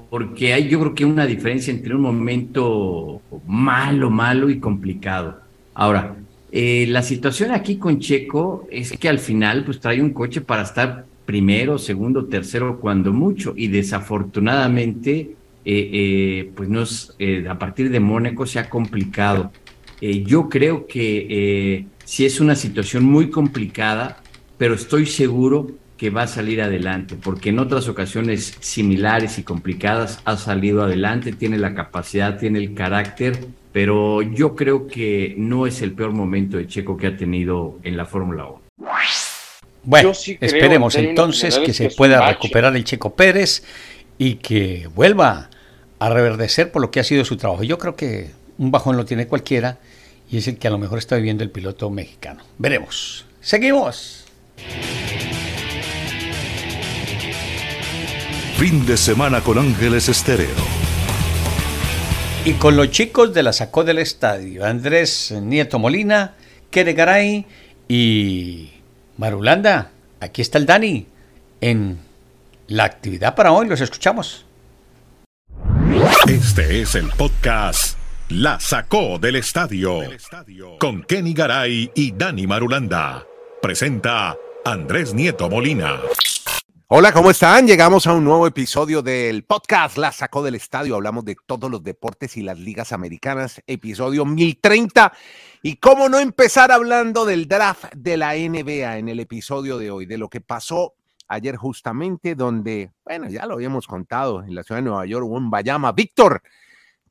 porque 0.08 0.54
hay 0.54 0.68
yo 0.68 0.80
creo 0.80 0.94
que 0.94 1.04
una 1.04 1.26
diferencia 1.26 1.72
entre 1.72 1.94
un 1.94 2.00
momento 2.00 3.20
malo, 3.46 4.08
malo 4.08 4.48
y 4.48 4.58
complicado. 4.58 5.40
Ahora, 5.74 6.16
eh, 6.50 6.86
la 6.88 7.02
situación 7.02 7.52
aquí 7.52 7.76
con 7.76 7.98
Checo 7.98 8.66
es 8.70 8.92
que 8.92 9.10
al 9.10 9.18
final 9.18 9.64
pues 9.64 9.78
trae 9.78 10.00
un 10.00 10.14
coche 10.14 10.40
para 10.40 10.62
estar 10.62 11.04
primero, 11.26 11.76
segundo, 11.76 12.24
tercero, 12.24 12.80
cuando 12.80 13.12
mucho, 13.12 13.52
y 13.54 13.68
desafortunadamente 13.68 15.36
eh, 15.70 15.90
eh, 15.92 16.50
pues 16.56 16.70
nos, 16.70 17.14
eh, 17.18 17.44
a 17.46 17.58
partir 17.58 17.90
de 17.90 18.00
Mónaco 18.00 18.46
se 18.46 18.58
ha 18.58 18.70
complicado. 18.70 19.52
yo 20.00 20.48
creo 20.48 20.86
que 20.86 21.84
sí 22.06 22.24
es 22.24 22.40
una 22.40 22.54
situación 22.54 23.04
muy 23.04 23.28
complicada, 23.28 24.22
pero 24.56 24.74
estoy 24.74 25.04
seguro 25.04 25.72
que 25.98 26.08
va 26.08 26.22
a 26.22 26.26
salir 26.26 26.62
adelante, 26.62 27.16
porque 27.22 27.50
en 27.50 27.58
otras 27.58 27.86
ocasiones 27.86 28.56
similares 28.60 29.38
y 29.38 29.42
complicadas 29.42 30.22
ha 30.24 30.38
salido 30.38 30.82
adelante, 30.82 31.32
tiene 31.32 31.58
la 31.58 31.74
capacidad, 31.74 32.38
tiene 32.38 32.60
el 32.60 32.72
carácter, 32.72 33.38
pero 33.70 34.22
yo 34.22 34.56
creo 34.56 34.86
que 34.86 35.34
no 35.36 35.66
es 35.66 35.82
el 35.82 35.92
peor 35.92 36.12
momento 36.12 36.56
de 36.56 36.66
Checo 36.66 36.96
que 36.96 37.08
ha 37.08 37.16
tenido 37.18 37.78
en 37.82 37.98
la 37.98 38.06
Fórmula 38.06 38.46
1. 38.46 38.62
Bueno, 39.82 40.12
esperemos 40.40 40.94
entonces 40.94 41.58
que 41.58 41.74
se 41.74 41.90
pueda 41.90 42.26
recuperar 42.26 42.74
el 42.74 42.84
Checo 42.84 43.14
Pérez 43.14 43.64
y 44.16 44.36
que 44.36 44.88
vuelva 44.94 45.50
a 45.98 46.10
reverdecer 46.10 46.70
por 46.70 46.82
lo 46.82 46.90
que 46.90 47.00
ha 47.00 47.04
sido 47.04 47.24
su 47.24 47.36
trabajo. 47.36 47.62
Yo 47.62 47.78
creo 47.78 47.96
que 47.96 48.30
un 48.58 48.70
bajón 48.70 48.96
lo 48.96 49.04
tiene 49.04 49.26
cualquiera 49.26 49.78
y 50.30 50.38
es 50.38 50.48
el 50.48 50.58
que 50.58 50.68
a 50.68 50.70
lo 50.70 50.78
mejor 50.78 50.98
está 50.98 51.16
viviendo 51.16 51.44
el 51.44 51.50
piloto 51.50 51.90
mexicano. 51.90 52.42
Veremos. 52.58 53.24
Seguimos. 53.40 54.24
Fin 58.56 58.84
de 58.86 58.96
semana 58.96 59.40
con 59.40 59.58
Ángeles 59.58 60.08
Estéreo. 60.08 60.48
Y 62.44 62.54
con 62.54 62.76
los 62.76 62.90
chicos 62.90 63.34
de 63.34 63.42
la 63.42 63.52
Sacó 63.52 63.84
del 63.84 63.98
Estadio, 63.98 64.64
Andrés 64.64 65.32
Nieto 65.42 65.78
Molina, 65.78 66.34
Kere 66.70 66.92
Garay 66.92 67.46
y 67.88 68.70
Marulanda. 69.16 69.90
Aquí 70.20 70.42
está 70.42 70.58
el 70.58 70.66
Dani 70.66 71.06
en 71.60 71.98
la 72.66 72.84
actividad 72.84 73.34
para 73.34 73.52
hoy. 73.52 73.68
Los 73.68 73.80
escuchamos. 73.80 74.44
Este 76.28 76.82
es 76.82 76.94
el 76.94 77.08
podcast 77.16 77.96
La 78.28 78.60
Sacó 78.60 79.18
del 79.18 79.36
Estadio 79.36 80.00
con 80.78 81.02
Kenny 81.02 81.32
Garay 81.32 81.90
y 81.94 82.12
Dani 82.12 82.46
Marulanda. 82.46 83.26
Presenta 83.62 84.36
Andrés 84.64 85.14
Nieto 85.14 85.48
Molina. 85.48 86.00
Hola, 86.88 87.12
¿cómo 87.12 87.30
están? 87.30 87.66
Llegamos 87.66 88.06
a 88.06 88.12
un 88.12 88.24
nuevo 88.24 88.46
episodio 88.46 89.00
del 89.02 89.44
podcast 89.44 89.96
La 89.96 90.12
Sacó 90.12 90.42
del 90.42 90.56
Estadio. 90.56 90.94
Hablamos 90.94 91.24
de 91.24 91.36
todos 91.46 91.70
los 91.70 91.82
deportes 91.82 92.36
y 92.36 92.42
las 92.42 92.58
ligas 92.58 92.92
americanas, 92.92 93.62
episodio 93.66 94.24
1030. 94.24 95.12
Y 95.62 95.76
cómo 95.76 96.08
no 96.08 96.18
empezar 96.18 96.70
hablando 96.70 97.24
del 97.24 97.48
draft 97.48 97.92
de 97.94 98.16
la 98.16 98.34
NBA 98.34 98.98
en 98.98 99.08
el 99.08 99.20
episodio 99.20 99.78
de 99.78 99.90
hoy, 99.90 100.06
de 100.06 100.18
lo 100.18 100.28
que 100.28 100.40
pasó 100.40 100.94
ayer 101.28 101.56
justamente 101.56 102.34
donde, 102.34 102.90
bueno, 103.04 103.28
ya 103.28 103.46
lo 103.46 103.54
habíamos 103.54 103.86
contado, 103.86 104.42
en 104.42 104.54
la 104.54 104.62
ciudad 104.62 104.80
de 104.80 104.88
Nueva 104.88 105.06
York 105.06 105.26
un 105.26 105.50
Bayama, 105.50 105.92
Víctor, 105.92 106.42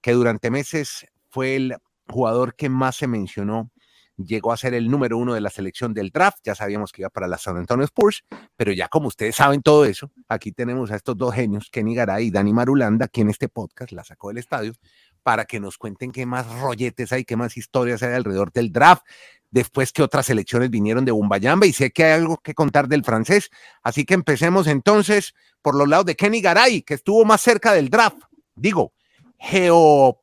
que 0.01 0.11
durante 0.11 0.51
meses 0.51 1.07
fue 1.29 1.55
el 1.55 1.75
jugador 2.07 2.55
que 2.55 2.69
más 2.69 2.95
se 2.95 3.07
mencionó, 3.07 3.71
llegó 4.17 4.51
a 4.51 4.57
ser 4.57 4.73
el 4.73 4.89
número 4.89 5.17
uno 5.17 5.33
de 5.33 5.41
la 5.41 5.49
selección 5.49 5.93
del 5.93 6.09
draft, 6.09 6.39
ya 6.43 6.55
sabíamos 6.55 6.91
que 6.91 7.03
iba 7.03 7.09
para 7.09 7.27
la 7.27 7.37
San 7.37 7.57
Antonio 7.57 7.85
Spurs, 7.85 8.25
pero 8.55 8.71
ya 8.71 8.87
como 8.87 9.07
ustedes 9.07 9.35
saben 9.35 9.61
todo 9.61 9.85
eso, 9.85 10.11
aquí 10.27 10.51
tenemos 10.51 10.91
a 10.91 10.95
estos 10.95 11.15
dos 11.15 11.35
genios, 11.35 11.69
Kenny 11.71 11.93
Garay 11.93 12.27
y 12.27 12.31
Dani 12.31 12.53
Marulanda, 12.53 13.05
aquí 13.05 13.21
en 13.21 13.29
este 13.29 13.47
podcast 13.47 13.91
la 13.91 14.03
sacó 14.03 14.29
del 14.29 14.39
estadio, 14.39 14.73
para 15.21 15.45
que 15.45 15.59
nos 15.59 15.77
cuenten 15.77 16.11
qué 16.11 16.25
más 16.25 16.47
rolletes 16.61 17.11
hay, 17.11 17.25
qué 17.25 17.35
más 17.35 17.57
historias 17.57 18.01
hay 18.01 18.13
alrededor 18.13 18.51
del 18.51 18.71
draft, 18.71 19.03
después 19.51 19.91
que 19.91 20.03
otras 20.03 20.29
elecciones 20.29 20.69
vinieron 20.69 21.05
de 21.05 21.11
Bumbayamba 21.11 21.65
y 21.65 21.73
sé 21.73 21.91
que 21.91 22.03
hay 22.03 22.11
algo 22.13 22.37
que 22.37 22.53
contar 22.53 22.87
del 22.87 23.03
francés. 23.03 23.49
Así 23.83 24.05
que 24.05 24.13
empecemos 24.13 24.67
entonces 24.67 25.33
por 25.61 25.75
los 25.75 25.87
lados 25.87 26.05
de 26.05 26.15
Kenny 26.15 26.41
Garay, 26.41 26.81
que 26.81 26.95
estuvo 26.95 27.25
más 27.25 27.41
cerca 27.41 27.73
del 27.73 27.89
draft. 27.89 28.17
Digo, 28.55 28.93
geo, 29.37 30.21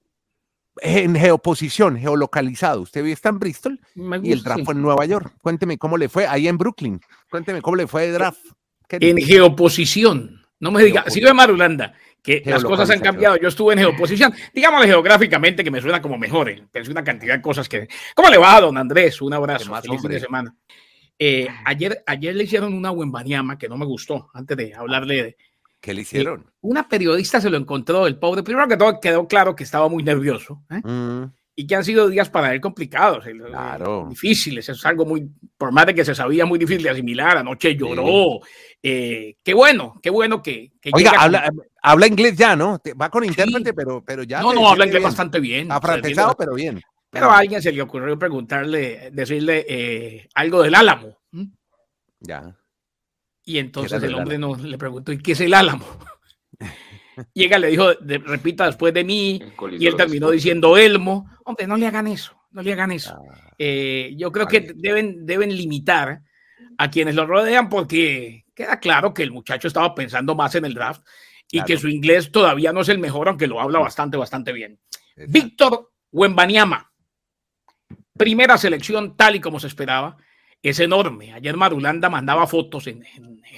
en 0.81 1.15
geoposición, 1.15 1.99
geolocalizado. 1.99 2.83
Usted 2.83 3.05
está 3.07 3.29
en 3.29 3.39
Bristol 3.39 3.81
y 3.95 4.33
el 4.33 4.43
draft 4.43 4.65
fue 4.65 4.75
en 4.75 4.83
Nueva 4.83 5.05
York. 5.07 5.35
Cuénteme 5.43 5.79
cómo 5.79 5.97
le 5.97 6.09
fue 6.09 6.27
ahí 6.27 6.49
en 6.49 6.59
Brooklyn. 6.59 7.01
Cuénteme 7.31 7.63
cómo 7.63 7.77
le 7.77 7.87
fue 7.87 8.07
el 8.07 8.15
draft. 8.15 8.41
En 8.89 9.17
geoposición. 9.19 10.43
No 10.61 10.71
me 10.71 10.83
diga, 10.83 11.05
sigo 11.11 11.27
de 11.27 11.35
Marulanda 11.35 11.95
que 12.25 12.43
las 12.47 12.65
cosas 12.65 12.89
han 12.89 13.01
cambiado. 13.01 13.37
Yo 13.37 13.49
estuve 13.49 13.75
en 13.75 13.81
geoposición, 13.81 14.33
digámosle 14.55 14.87
geográficamente, 14.87 15.63
que 15.63 15.71
me 15.71 15.83
suena 15.83 16.01
como 16.01 16.17
mejor, 16.17 16.49
eh, 16.49 16.67
pero 16.73 16.83
es 16.83 16.89
una 16.89 17.05
cantidad 17.05 17.35
de 17.35 17.43
cosas 17.43 17.69
que. 17.69 17.87
¿Cómo 18.15 18.31
le 18.31 18.39
va, 18.39 18.59
don 18.63 18.79
Andrés? 18.79 19.21
Un 19.21 19.35
abrazo. 19.35 19.73
Feliz 19.83 20.01
fin 20.01 20.11
de 20.11 20.21
semana. 20.21 20.57
Eh, 21.19 21.47
ayer, 21.67 22.03
ayer 22.07 22.35
le 22.35 22.45
hicieron 22.45 22.73
una 22.73 22.91
Wembaniama 22.91 23.59
que 23.59 23.69
no 23.69 23.77
me 23.77 23.85
gustó, 23.85 24.31
antes 24.33 24.57
de 24.57 24.75
hablarle 24.75 25.23
de. 25.23 25.37
¿Qué 25.81 25.93
le 25.93 26.01
hicieron? 26.01 26.41
Eh, 26.41 26.53
una 26.63 26.89
periodista 26.89 27.43
se 27.43 27.51
lo 27.51 27.59
encontró, 27.59 28.07
el 28.07 28.19
pobre. 28.19 28.43
Primero 28.43 28.67
que 28.69 28.79
todo, 28.79 28.99
quedó 29.01 29.29
claro 29.29 29.55
que 29.55 29.65
estaba 29.65 29.91
muy 29.91 30.03
nervioso. 30.03 30.65
Mm 30.71 31.25
y 31.57 31.67
que 31.67 31.77
han 31.77 31.85
sido 31.85 32.09
días 32.09 32.29
para 32.31 32.53
él 32.53 32.61
complicados, 32.61 33.27
eh, 33.27 33.35
difíciles. 34.09 34.69
Es 34.69 34.85
algo 34.87 35.07
muy, 35.07 35.29
por 35.57 35.71
más 35.73 35.87
de 35.87 35.95
que 35.95 36.05
se 36.05 36.14
sabía, 36.14 36.45
muy 36.45 36.59
difícil 36.59 36.83
de 36.83 36.90
asimilar. 36.90 37.38
Anoche 37.38 37.77
lloró. 37.77 38.40
Eh, 38.83 39.37
qué 39.43 39.55
bueno, 39.55 40.01
qué 40.03 40.11
bueno 40.11 40.43
que. 40.43 40.73
Oiga, 40.93 41.12
habla, 41.17 41.51
habla, 41.83 42.07
inglés 42.07 42.37
ya, 42.37 42.57
¿no? 42.57 42.81
Va 43.01 43.09
con 43.09 43.25
intérprete, 43.25 43.73
pero, 43.73 44.05
pero 44.05 44.25
ya. 44.25 44.40
No, 44.40 44.53
no, 44.53 44.69
habla 44.69 44.87
inglés 44.87 45.03
bastante 45.03 45.38
bien. 45.38 45.71
Afrancesado, 45.71 46.35
pero 46.37 46.55
bien. 46.55 46.81
Pero 47.11 47.31
a 47.31 47.38
alguien 47.38 47.62
se 47.62 47.71
le 47.71 47.81
ocurrió 47.81 48.19
preguntarle, 48.19 49.11
decirle 49.12 49.64
eh, 49.69 50.29
algo 50.35 50.62
del 50.62 50.75
álamo. 50.75 51.19
Ya. 52.19 52.57
Y 53.45 53.59
entonces 53.59 54.03
el 54.03 54.14
hombre 54.14 54.38
no 54.38 54.57
le 54.57 54.79
preguntó, 54.79 55.12
¿y 55.12 55.19
qué 55.19 55.33
es 55.33 55.40
el 55.40 55.55
álamo? 55.55 55.87
Llega, 57.33 57.59
le 57.59 57.68
dijo, 57.68 57.92
repita 58.00 58.66
después 58.66 58.92
de 58.94 59.05
mí, 59.05 59.40
y 59.79 59.87
él 59.87 59.96
terminó 59.96 60.31
diciendo 60.31 60.77
Elmo. 60.77 61.31
Hombre, 61.44 61.66
no 61.66 61.77
le 61.77 61.87
hagan 61.87 62.07
eso. 62.07 62.37
no 62.50 62.62
le 62.62 62.72
hagan 62.72 62.92
eso. 62.92 63.14
Ah, 63.14 63.53
eh, 63.59 64.14
yo 64.16 64.33
creo 64.33 64.46
que 64.46 64.72
deben, 64.74 65.27
deben 65.27 65.57
limitar 65.57 66.22
a 66.79 66.90
quienes 66.90 67.14
lo 67.14 67.27
rodean 67.27 67.68
porque 67.68 68.44
queda 68.55 68.81
claro 68.81 69.12
que 69.12 69.22
el 69.22 69.31
muchacho 69.31 69.68
estaba 69.68 69.94
pensando 69.94 70.35
más 70.35 70.55
en 70.55 70.64
el 70.64 70.74
draft 70.74 71.03
y 71.50 71.62
que 71.62 71.77
su 71.77 71.88
inglés 71.88 72.33
todavía 72.33 72.72
no 72.72 72.81
es 72.81 72.88
el 72.88 72.98
mejor, 72.98 73.29
aunque 73.29 73.46
lo 73.46 73.61
habla 73.61 73.79
bastante, 73.79 74.16
bastante 74.16 74.53
bien. 74.53 74.81
Víctor 75.16 75.92
Wembaniama, 76.11 76.92
primera 78.16 78.59
selección 78.59 79.16
tal 79.16 79.37
y 79.37 79.40
como 79.40 79.61
se 79.61 79.68
esperaba, 79.68 80.16
es 80.64 80.81
enorme. 80.81 81.35
Ayer 81.35 81.57
Marulanda 81.59 82.09
mandaba 82.09 82.46
fotos 82.46 82.87
en, 82.87 83.05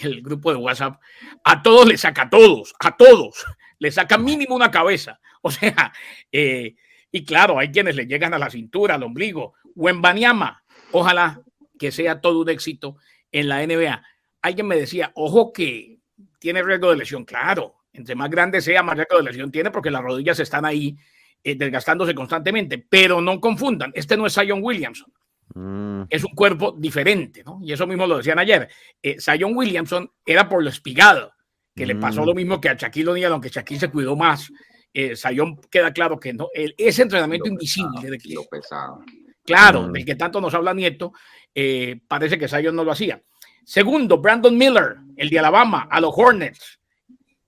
el 0.02 0.22
grupo 0.22 0.50
de 0.50 0.56
WhatsApp. 0.56 1.00
A 1.44 1.62
todos 1.62 1.86
le 1.86 1.96
saca, 1.96 2.22
a 2.22 2.30
todos, 2.30 2.74
a 2.80 2.96
todos, 2.96 3.46
le 3.78 3.92
saca 3.92 4.18
mínimo 4.18 4.54
una 4.54 4.70
cabeza. 4.70 5.20
O 5.46 5.50
sea, 5.52 5.92
eh, 6.32 6.74
y 7.12 7.24
claro, 7.24 7.60
hay 7.60 7.70
quienes 7.70 7.94
le 7.94 8.06
llegan 8.06 8.34
a 8.34 8.38
la 8.38 8.50
cintura, 8.50 8.96
al 8.96 9.04
ombligo. 9.04 9.54
Wembaniama, 9.76 10.64
ojalá 10.90 11.40
que 11.78 11.92
sea 11.92 12.20
todo 12.20 12.40
un 12.40 12.48
éxito 12.48 12.96
en 13.30 13.46
la 13.46 13.64
NBA. 13.64 14.02
Alguien 14.42 14.66
me 14.66 14.74
decía, 14.74 15.12
ojo 15.14 15.52
que 15.52 16.00
tiene 16.40 16.64
riesgo 16.64 16.90
de 16.90 16.96
lesión. 16.96 17.24
Claro, 17.24 17.76
entre 17.92 18.16
más 18.16 18.28
grande 18.28 18.60
sea, 18.60 18.82
más 18.82 18.96
riesgo 18.96 19.18
de 19.18 19.22
lesión 19.22 19.52
tiene 19.52 19.70
porque 19.70 19.92
las 19.92 20.02
rodillas 20.02 20.40
están 20.40 20.64
ahí 20.64 20.96
eh, 21.44 21.54
desgastándose 21.54 22.12
constantemente. 22.12 22.78
Pero 22.78 23.20
no 23.20 23.40
confundan, 23.40 23.92
este 23.94 24.16
no 24.16 24.26
es 24.26 24.34
Zion 24.34 24.64
Williamson. 24.64 25.12
Mm. 25.54 26.02
Es 26.11 26.24
un 26.24 26.35
cuerpo 26.35 26.74
diferente, 26.76 27.42
¿no? 27.44 27.59
Y 27.62 27.72
eso 27.72 27.87
mismo 27.87 28.06
lo 28.06 28.18
decían 28.18 28.38
ayer. 28.38 28.68
Eh, 29.02 29.16
Zion 29.20 29.56
Williamson 29.56 30.11
era 30.24 30.48
por 30.48 30.62
lo 30.62 30.68
espigado, 30.68 31.32
que 31.74 31.87
le 31.87 31.96
pasó 31.96 32.22
mm. 32.22 32.26
lo 32.26 32.35
mismo 32.35 32.61
que 32.61 32.68
a 32.68 32.74
Shaquille 32.74 33.09
O'Neal, 33.09 33.32
aunque 33.32 33.48
Shaquille 33.48 33.80
se 33.80 33.90
cuidó 33.90 34.16
más. 34.16 34.50
Eh, 34.92 35.14
Zion 35.14 35.61
queda 35.70 35.92
claro 35.92 36.18
que 36.18 36.32
no. 36.32 36.48
ese 36.54 37.02
entrenamiento 37.02 37.48
invisible 37.48 38.11
de 38.11 38.18
Lo 38.35 38.44
pesado. 38.44 39.04
Claro, 39.44 39.82
mm. 39.82 39.92
del 39.92 40.04
que 40.04 40.16
tanto 40.16 40.40
nos 40.40 40.54
habla 40.54 40.74
Nieto, 40.74 41.12
eh, 41.54 42.00
parece 42.09 42.38
que 42.38 42.48
Zion 42.48 42.74
no 42.74 42.85
lo 42.85 42.92
hacía. 42.92 43.22
Segundo, 43.64 44.18
Brandon 44.18 44.56
Miller, 44.56 44.96
el 45.16 45.28
de 45.28 45.38
Alabama, 45.38 45.88
a 45.90 46.00
los 46.00 46.12
Hornets. 46.16 46.80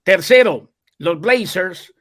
Tercero, 0.02 0.72
los 0.98 1.20
Blazers 1.20 1.92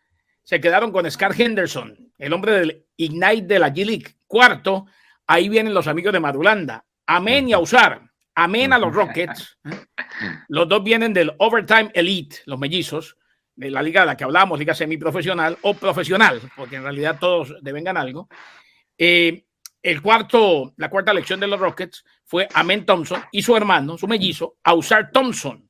se 0.44 0.62
quedaron 0.62 0.92
con 0.92 1.10
Scar 1.10 1.40
Henderson, 1.40 2.14
el 2.18 2.34
hombre 2.34 2.54
del 2.54 2.86
Ignite 2.96 3.42
de 3.48 3.60
la 3.60 3.74
G-League. 3.74 4.16
Cuarto, 4.26 4.86
ahí 5.28 5.50
vienen 5.50 5.74
los 5.74 5.88
amigos 5.88 6.14
de 6.14 6.20
Madulanda. 6.20 6.86
Amén 7.06 7.50
y 7.50 7.54
a 7.54 7.60
usar. 7.60 8.02
Amén 8.36 8.74
a 8.74 8.78
los 8.78 8.94
Rockets. 8.94 9.58
Los 10.48 10.70
dos 10.70 10.84
vienen 10.84 11.14
del 11.14 11.34
Overtime 11.40 11.92
Elite, 11.94 12.38
los 12.46 12.60
mellizos, 12.60 13.18
de 13.56 13.72
la 13.72 13.82
liga 13.82 14.02
de 14.02 14.08
la 14.08 14.18
que 14.18 14.24
hablamos, 14.24 14.60
liga 14.60 14.76
semiprofesional 14.76 15.58
o 15.64 15.74
profesional, 15.74 16.40
porque 16.56 16.76
en 16.76 16.84
realidad 16.84 17.18
todos 17.20 17.56
devengan 17.62 17.98
algo. 17.98 18.30
Eh, 18.98 19.46
el 19.82 20.02
cuarto, 20.02 20.74
la 20.78 20.90
cuarta 20.90 21.12
elección 21.12 21.40
de 21.40 21.48
los 21.48 21.60
Rockets 21.60 22.04
fue 22.26 22.48
Amen 22.54 22.86
Thompson 22.86 23.24
y 23.32 23.42
su 23.42 23.56
hermano, 23.56 23.98
su 23.98 24.08
mellizo, 24.08 24.58
Ausar 24.64 25.12
Thompson. 25.12 25.68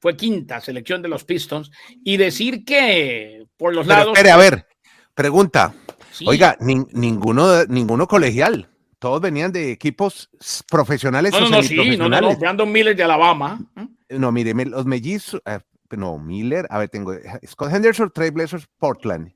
Fue 0.00 0.16
quinta 0.16 0.60
selección 0.60 1.02
de 1.02 1.08
los 1.08 1.24
Pistons. 1.24 1.70
Y 2.02 2.16
decir 2.16 2.64
que 2.64 3.46
por 3.56 3.74
los 3.74 3.86
lados. 3.86 4.08
Espere, 4.14 4.30
a 4.30 4.36
ver, 4.36 4.66
pregunta. 5.14 5.74
Oiga, 6.26 6.56
ninguno, 6.60 7.64
ninguno 7.64 8.06
colegial. 8.06 8.68
Todos 8.98 9.20
venían 9.20 9.52
de 9.52 9.70
equipos 9.70 10.30
profesionales. 10.70 11.32
No, 11.32 11.40
no, 11.40 11.50
no, 11.50 11.62
sí, 11.62 11.96
no, 11.96 12.08
no, 12.08 12.36
Brandon 12.36 12.70
Miller 12.70 12.96
de 12.96 13.02
Alabama. 13.02 13.60
No, 14.08 14.32
mire, 14.32 14.54
los 14.64 14.86
mellizos, 14.86 15.42
eh, 15.44 15.58
no, 15.90 16.18
Miller, 16.18 16.66
a 16.70 16.78
ver, 16.78 16.88
tengo 16.88 17.14
Scott 17.46 17.72
Henderson, 17.72 18.10
Trey 18.14 18.30
Blazers, 18.30 18.66
Portland. 18.78 19.32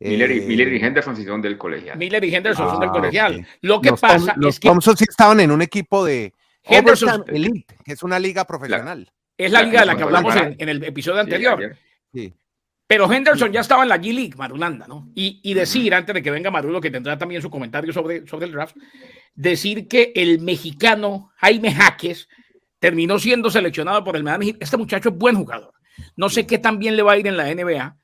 Miller 0.00 0.30
y, 0.30 0.40
Miller 0.42 0.72
y 0.72 0.76
eh, 0.76 0.86
Henderson 0.86 1.16
sí 1.16 1.24
son 1.24 1.40
del 1.40 1.56
colegial. 1.56 1.96
Miller 1.96 2.24
y 2.24 2.34
Henderson 2.34 2.68
son 2.68 2.80
del 2.80 2.88
ah, 2.88 2.92
colegial. 2.92 3.46
Lo 3.60 3.80
que 3.80 3.92
pasa 3.92 4.34
los 4.36 4.58
Thompson 4.60 4.96
sí 4.96 5.04
estaban 5.08 5.40
en 5.40 5.50
un 5.50 5.62
equipo 5.62 6.04
de 6.04 6.32
Henderson 6.62 7.24
Elite, 7.28 7.76
que 7.84 7.92
es 7.92 8.02
una 8.02 8.18
liga 8.18 8.44
profesional. 8.44 9.10
es 9.36 9.52
la, 9.52 9.62
liga 9.62 9.80
de 9.80 9.86
la 9.86 9.96
que 9.96 10.02
hablamos 10.02 10.34
en, 10.36 10.68
el 10.68 10.82
episodio 10.84 11.20
anterior. 11.20 11.76
Pero 12.86 13.10
Henderson 13.10 13.50
ya 13.50 13.60
estaba 13.60 13.82
en 13.82 13.88
la 13.88 13.98
G-League, 13.98 14.36
Marulanda, 14.36 14.86
¿no? 14.86 15.10
Y, 15.14 15.54
decir, 15.54 15.94
antes 15.94 16.14
de 16.14 16.22
que 16.22 16.30
venga 16.30 16.50
Marulo, 16.50 16.80
que 16.80 16.90
tendrá 16.90 17.16
también 17.16 17.40
su 17.40 17.48
comentario 17.48 17.92
sobre, 17.92 18.26
sobre 18.26 18.46
el 18.46 18.52
draft, 18.52 18.76
decir 19.34 19.88
que 19.88 20.12
el 20.14 20.40
mexicano 20.40 21.32
Jaime 21.36 21.72
Jaques 21.72 22.28
terminó 22.78 23.18
siendo 23.18 23.50
seleccionado 23.50 24.04
por 24.04 24.16
el 24.16 24.22
Miami 24.22 24.54
Este 24.60 24.76
muchacho 24.76 25.08
es 25.08 25.16
buen 25.16 25.36
jugador. 25.36 25.72
No 26.16 26.28
sé 26.28 26.46
qué 26.46 26.58
tan 26.58 26.78
bien 26.78 26.96
le 26.96 27.02
va 27.02 27.12
a 27.12 27.16
ir 27.16 27.26
en 27.26 27.36
la 27.36 27.52
NBA, 27.54 27.96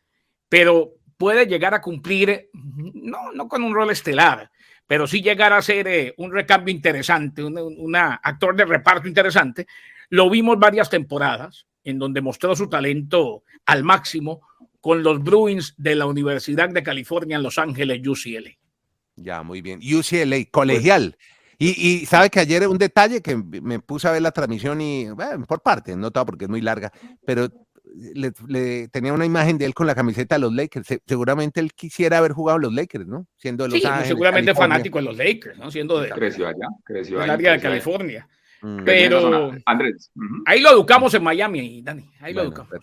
pero 0.49 0.95
puede 1.19 1.47
llegar 1.47 1.75
a 1.75 1.83
cumplir, 1.83 2.49
no, 2.55 3.33
no 3.33 3.49
con 3.49 3.62
un 3.62 3.75
rol 3.75 3.90
estelar, 3.90 4.51
pero 4.87 5.07
sí 5.07 5.21
llegar 5.21 5.53
a 5.53 5.61
ser 5.61 5.87
eh, 5.88 6.14
un 6.16 6.33
recambio 6.33 6.75
interesante, 6.75 7.45
un 7.45 7.95
actor 7.95 8.57
de 8.57 8.64
reparto 8.64 9.07
interesante. 9.07 9.66
Lo 10.09 10.31
vimos 10.31 10.59
varias 10.59 10.88
temporadas 10.88 11.66
en 11.85 11.99
donde 11.99 12.23
mostró 12.23 12.57
su 12.57 12.69
talento 12.69 13.45
al 13.66 13.85
máximo 13.85 14.40
con 14.81 15.03
los 15.03 15.23
Bruins 15.23 15.75
de 15.77 15.95
la 15.95 16.07
Universidad 16.07 16.69
de 16.71 16.83
California 16.83 17.37
en 17.37 17.43
Los 17.43 17.59
Ángeles, 17.59 18.07
UCLA. 18.07 18.51
Ya, 19.16 19.43
muy 19.43 19.61
bien. 19.61 19.81
UCLA, 19.81 20.45
colegial. 20.51 21.16
Y, 21.59 21.75
y, 21.77 22.07
sabe 22.07 22.31
que 22.31 22.40
ayer 22.40 22.66
un 22.66 22.79
detalle 22.79 23.21
que 23.21 23.37
me 23.37 23.81
puse 23.81 24.09
a 24.09 24.12
ver 24.12 24.23
la 24.23 24.33
transmisión 24.33 24.81
y, 24.81 25.11
bueno, 25.11 25.45
por 25.45 25.61
parte, 25.61 25.95
no 25.95 26.11
todo 26.11 26.25
porque 26.25 26.47
es 26.47 26.49
muy 26.49 26.62
larga, 26.62 26.90
pero 27.27 27.51
le, 28.49 28.88
tenía 28.88 29.12
una 29.12 29.27
imagen 29.27 29.59
de 29.59 29.66
él 29.66 29.75
con 29.75 29.87
la 29.87 29.95
camiseta 29.95 30.37
de 30.37 30.40
los 30.40 30.55
Lakers. 30.55 31.01
seguramente 31.07 31.61
él 31.61 31.73
quisiera 31.75 32.19
haber 32.19 32.33
jugado 32.33 32.57
en 32.57 32.62
los 32.62 32.75
Lakers, 32.75 33.07
¿no? 33.07 33.27
Siendo 33.37 33.64
de 33.64 33.71
los 33.71 33.81
sí, 33.81 33.88
seguramente 34.05 34.55
fanático 34.55 34.99
de 34.99 35.05
los 35.05 35.16
Lakers, 35.16 35.59
¿no? 35.59 35.71
Siendo 35.71 36.01
de, 36.01 36.11
creció 36.11 36.49
allá, 36.49 36.66
creció 36.85 37.19
en 37.19 37.25
el 37.25 37.31
área 37.31 37.53
de 37.53 37.61
California. 37.61 38.29
Mm. 38.62 38.85
Pero 38.85 39.53
Andrés. 39.66 40.11
ahí 40.46 40.61
lo 40.61 40.70
educamos 40.70 41.14
en 41.14 41.23
Miami, 41.23 41.83
Dani. 41.83 42.11
Ahí 42.20 42.35
lo 42.35 42.42
educamos. 42.42 42.73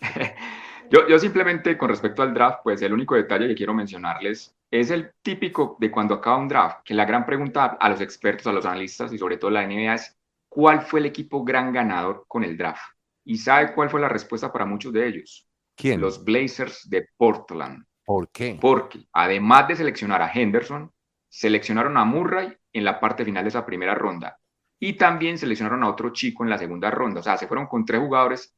Yo, 0.90 1.06
yo 1.06 1.18
simplemente 1.18 1.76
con 1.76 1.90
respecto 1.90 2.22
al 2.22 2.32
draft, 2.32 2.60
pues 2.62 2.80
el 2.80 2.94
único 2.94 3.14
detalle 3.14 3.46
que 3.46 3.54
quiero 3.54 3.74
mencionarles 3.74 4.56
es 4.70 4.90
el 4.90 5.12
típico 5.20 5.76
de 5.78 5.90
cuando 5.90 6.14
acaba 6.14 6.38
un 6.38 6.48
draft, 6.48 6.78
que 6.82 6.94
la 6.94 7.04
gran 7.04 7.26
pregunta 7.26 7.76
a 7.78 7.88
los 7.90 8.00
expertos, 8.00 8.46
a 8.46 8.52
los 8.52 8.64
analistas 8.64 9.12
y 9.12 9.18
sobre 9.18 9.36
todo 9.36 9.50
la 9.50 9.66
NBA 9.66 9.94
es, 9.94 10.16
¿cuál 10.48 10.80
fue 10.80 11.00
el 11.00 11.06
equipo 11.06 11.44
gran 11.44 11.74
ganador 11.74 12.24
con 12.26 12.42
el 12.42 12.56
draft? 12.56 12.82
¿Y 13.24 13.36
sabe 13.36 13.74
cuál 13.74 13.90
fue 13.90 14.00
la 14.00 14.08
respuesta 14.08 14.50
para 14.50 14.64
muchos 14.64 14.92
de 14.92 15.06
ellos? 15.06 15.46
¿Quién? 15.76 16.00
Los 16.00 16.24
Blazers 16.24 16.88
de 16.88 17.06
Portland. 17.16 17.84
¿Por 18.04 18.30
qué? 18.30 18.58
Porque 18.58 19.00
además 19.12 19.68
de 19.68 19.76
seleccionar 19.76 20.22
a 20.22 20.32
Henderson, 20.32 20.90
seleccionaron 21.28 21.96
a 21.98 22.04
Murray 22.04 22.56
en 22.72 22.84
la 22.84 22.98
parte 22.98 23.24
final 23.24 23.44
de 23.44 23.48
esa 23.48 23.66
primera 23.66 23.94
ronda. 23.94 24.38
Y 24.80 24.94
también 24.94 25.38
seleccionaron 25.38 25.82
a 25.82 25.90
otro 25.90 26.10
chico 26.10 26.44
en 26.44 26.50
la 26.50 26.58
segunda 26.58 26.90
ronda. 26.90 27.20
O 27.20 27.22
sea, 27.22 27.36
se 27.36 27.46
fueron 27.46 27.66
con 27.66 27.84
tres 27.84 28.00
jugadores. 28.00 28.54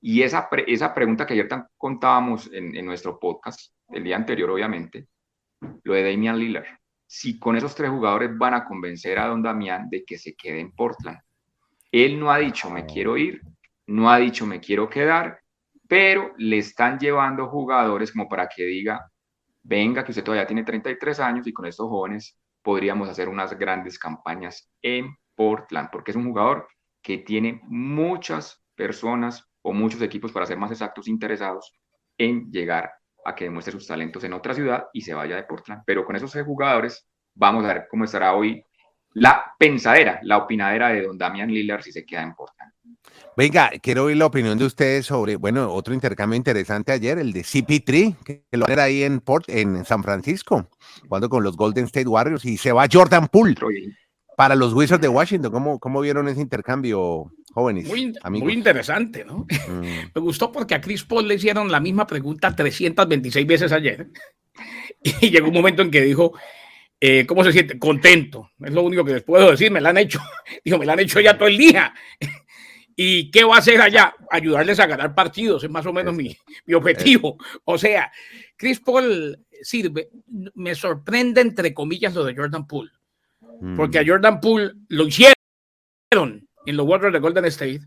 Y 0.00 0.22
esa, 0.22 0.48
esa 0.66 0.92
pregunta 0.92 1.26
que 1.26 1.34
ayer 1.34 1.48
contábamos 1.76 2.52
en, 2.52 2.76
en 2.76 2.84
nuestro 2.84 3.18
podcast, 3.18 3.72
el 3.88 4.04
día 4.04 4.16
anterior 4.16 4.50
obviamente, 4.50 5.08
lo 5.82 5.94
de 5.94 6.10
Damian 6.10 6.38
Lillard. 6.38 6.66
Si 7.06 7.38
con 7.38 7.56
esos 7.56 7.74
tres 7.74 7.90
jugadores 7.90 8.36
van 8.36 8.54
a 8.54 8.64
convencer 8.64 9.18
a 9.18 9.28
Don 9.28 9.42
Damián 9.42 9.88
de 9.88 10.04
que 10.04 10.18
se 10.18 10.34
quede 10.34 10.60
en 10.60 10.72
Portland. 10.72 11.18
Él 11.92 12.18
no 12.18 12.30
ha 12.30 12.38
dicho 12.38 12.70
me 12.70 12.86
quiero 12.86 13.16
ir, 13.16 13.40
no 13.86 14.10
ha 14.10 14.18
dicho 14.18 14.46
me 14.46 14.60
quiero 14.60 14.88
quedar, 14.88 15.38
pero 15.88 16.34
le 16.38 16.58
están 16.58 16.98
llevando 16.98 17.48
jugadores 17.48 18.10
como 18.10 18.28
para 18.28 18.48
que 18.48 18.64
diga, 18.64 19.10
venga, 19.62 20.04
que 20.04 20.10
usted 20.10 20.24
todavía 20.24 20.46
tiene 20.46 20.64
33 20.64 21.20
años 21.20 21.46
y 21.46 21.52
con 21.52 21.66
estos 21.66 21.88
jóvenes 21.88 22.38
podríamos 22.62 23.08
hacer 23.08 23.28
unas 23.28 23.56
grandes 23.58 23.98
campañas 23.98 24.70
en 24.82 25.14
Portland, 25.34 25.88
porque 25.92 26.10
es 26.10 26.16
un 26.16 26.24
jugador 26.24 26.68
que 27.02 27.18
tiene 27.18 27.60
muchas 27.64 28.62
personas 28.74 29.44
o 29.62 29.72
muchos 29.72 30.02
equipos, 30.02 30.32
para 30.32 30.46
ser 30.46 30.58
más 30.58 30.70
exactos, 30.70 31.08
interesados 31.08 31.72
en 32.18 32.50
llegar 32.50 32.90
a 33.24 33.34
que 33.34 33.44
demuestre 33.44 33.72
sus 33.72 33.86
talentos 33.86 34.22
en 34.24 34.34
otra 34.34 34.54
ciudad 34.54 34.86
y 34.92 35.00
se 35.00 35.14
vaya 35.14 35.36
de 35.36 35.44
Portland. 35.44 35.82
Pero 35.86 36.04
con 36.04 36.16
esos 36.16 36.34
jugadores, 36.44 37.08
vamos 37.34 37.64
a 37.64 37.68
ver 37.68 37.86
cómo 37.90 38.04
estará 38.04 38.34
hoy 38.34 38.62
la 39.14 39.54
pensadera, 39.58 40.20
la 40.22 40.38
opinadera 40.38 40.88
de 40.88 41.02
don 41.02 41.16
Damian 41.16 41.48
Lillard 41.48 41.82
si 41.82 41.92
se 41.92 42.04
queda 42.04 42.22
en 42.22 42.34
Portland. 42.34 42.72
Venga, 43.36 43.70
quiero 43.82 44.04
oír 44.04 44.16
la 44.16 44.26
opinión 44.26 44.58
de 44.58 44.64
ustedes 44.64 45.06
sobre, 45.06 45.36
bueno, 45.36 45.72
otro 45.72 45.94
intercambio 45.94 46.36
interesante 46.36 46.92
ayer, 46.92 47.18
el 47.18 47.32
de 47.32 47.40
CP3, 47.40 48.16
que 48.24 48.44
lo 48.52 48.66
era 48.66 48.84
ahí 48.84 49.02
en, 49.02 49.20
Port, 49.20 49.48
en 49.48 49.84
San 49.84 50.02
Francisco, 50.02 50.68
jugando 51.02 51.28
con 51.28 51.42
los 51.42 51.56
Golden 51.56 51.84
State 51.86 52.08
Warriors, 52.08 52.44
y 52.44 52.56
se 52.56 52.72
va 52.72 52.86
Jordan 52.90 53.28
Poole 53.28 53.54
para 54.36 54.54
los 54.54 54.72
Wizards 54.72 55.02
de 55.02 55.08
Washington. 55.08 55.52
¿Cómo, 55.52 55.78
cómo 55.78 56.00
vieron 56.00 56.28
ese 56.28 56.40
intercambio, 56.40 57.32
jóvenes? 57.52 57.86
Muy, 57.86 58.12
muy 58.30 58.52
interesante, 58.52 59.24
¿no? 59.24 59.46
Mm. 59.68 60.10
Me 60.14 60.20
gustó 60.20 60.52
porque 60.52 60.74
a 60.74 60.80
Chris 60.80 61.04
Paul 61.04 61.26
le 61.26 61.36
hicieron 61.36 61.72
la 61.72 61.80
misma 61.80 62.06
pregunta 62.06 62.54
326 62.54 63.46
veces 63.46 63.72
ayer, 63.72 64.08
y 65.02 65.30
llegó 65.30 65.48
un 65.48 65.54
momento 65.54 65.82
en 65.82 65.90
que 65.90 66.02
dijo, 66.02 66.32
eh, 67.00 67.26
¿cómo 67.26 67.44
se 67.44 67.52
siente? 67.52 67.78
Contento. 67.78 68.50
Es 68.60 68.72
lo 68.72 68.82
único 68.82 69.04
que 69.04 69.14
les 69.14 69.22
puedo 69.22 69.50
decir. 69.50 69.70
Me 69.70 69.80
la 69.80 69.90
han 69.90 69.98
hecho. 69.98 70.20
Dijo, 70.64 70.78
me 70.78 70.86
la 70.86 70.94
han 70.94 71.00
hecho 71.00 71.20
ya 71.20 71.36
todo 71.36 71.48
el 71.48 71.58
día. 71.58 71.92
¿Y 72.96 73.30
qué 73.30 73.44
va 73.44 73.56
a 73.56 73.58
hacer 73.58 73.80
allá? 73.80 74.14
Ayudarles 74.30 74.78
a 74.80 74.86
ganar 74.86 75.14
partidos, 75.14 75.64
es 75.64 75.70
más 75.70 75.84
o 75.86 75.92
menos 75.92 76.14
mi, 76.14 76.36
mi 76.64 76.74
objetivo. 76.74 77.36
O 77.64 77.76
sea, 77.76 78.12
Chris 78.56 78.80
Paul 78.80 79.38
sirve, 79.62 80.10
me 80.54 80.74
sorprende 80.74 81.40
entre 81.40 81.74
comillas 81.74 82.14
lo 82.14 82.24
de 82.24 82.36
Jordan 82.36 82.66
Poole, 82.66 82.92
porque 83.76 83.98
a. 83.98 84.04
Jordan 84.06 84.40
Poole 84.40 84.72
lo 84.88 85.06
hicieron 85.06 85.34
en 86.66 86.76
los 86.76 86.86
Warriors 86.86 87.12
de 87.12 87.20
Golden 87.20 87.44
State, 87.46 87.82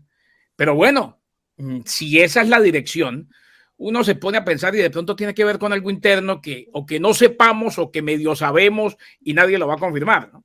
pero 0.56 0.74
bueno, 0.74 1.20
mm, 1.56 1.80
si 1.84 2.20
esa 2.20 2.42
es 2.42 2.48
la 2.48 2.60
dirección, 2.60 3.30
uno 3.78 4.04
se 4.04 4.16
pone 4.16 4.38
a 4.38 4.44
pensar 4.44 4.74
y 4.74 4.78
de 4.78 4.90
pronto 4.90 5.16
tiene 5.16 5.34
que 5.34 5.44
ver 5.44 5.58
con 5.58 5.72
algo 5.72 5.90
interno 5.90 6.40
que 6.40 6.68
o 6.72 6.84
que 6.84 7.00
no 7.00 7.14
sepamos 7.14 7.78
o 7.78 7.90
que 7.90 8.02
medio 8.02 8.34
sabemos 8.34 8.96
y 9.20 9.34
nadie 9.34 9.58
lo 9.58 9.66
va 9.66 9.74
a 9.74 9.78
confirmar, 9.78 10.30
¿no? 10.32 10.44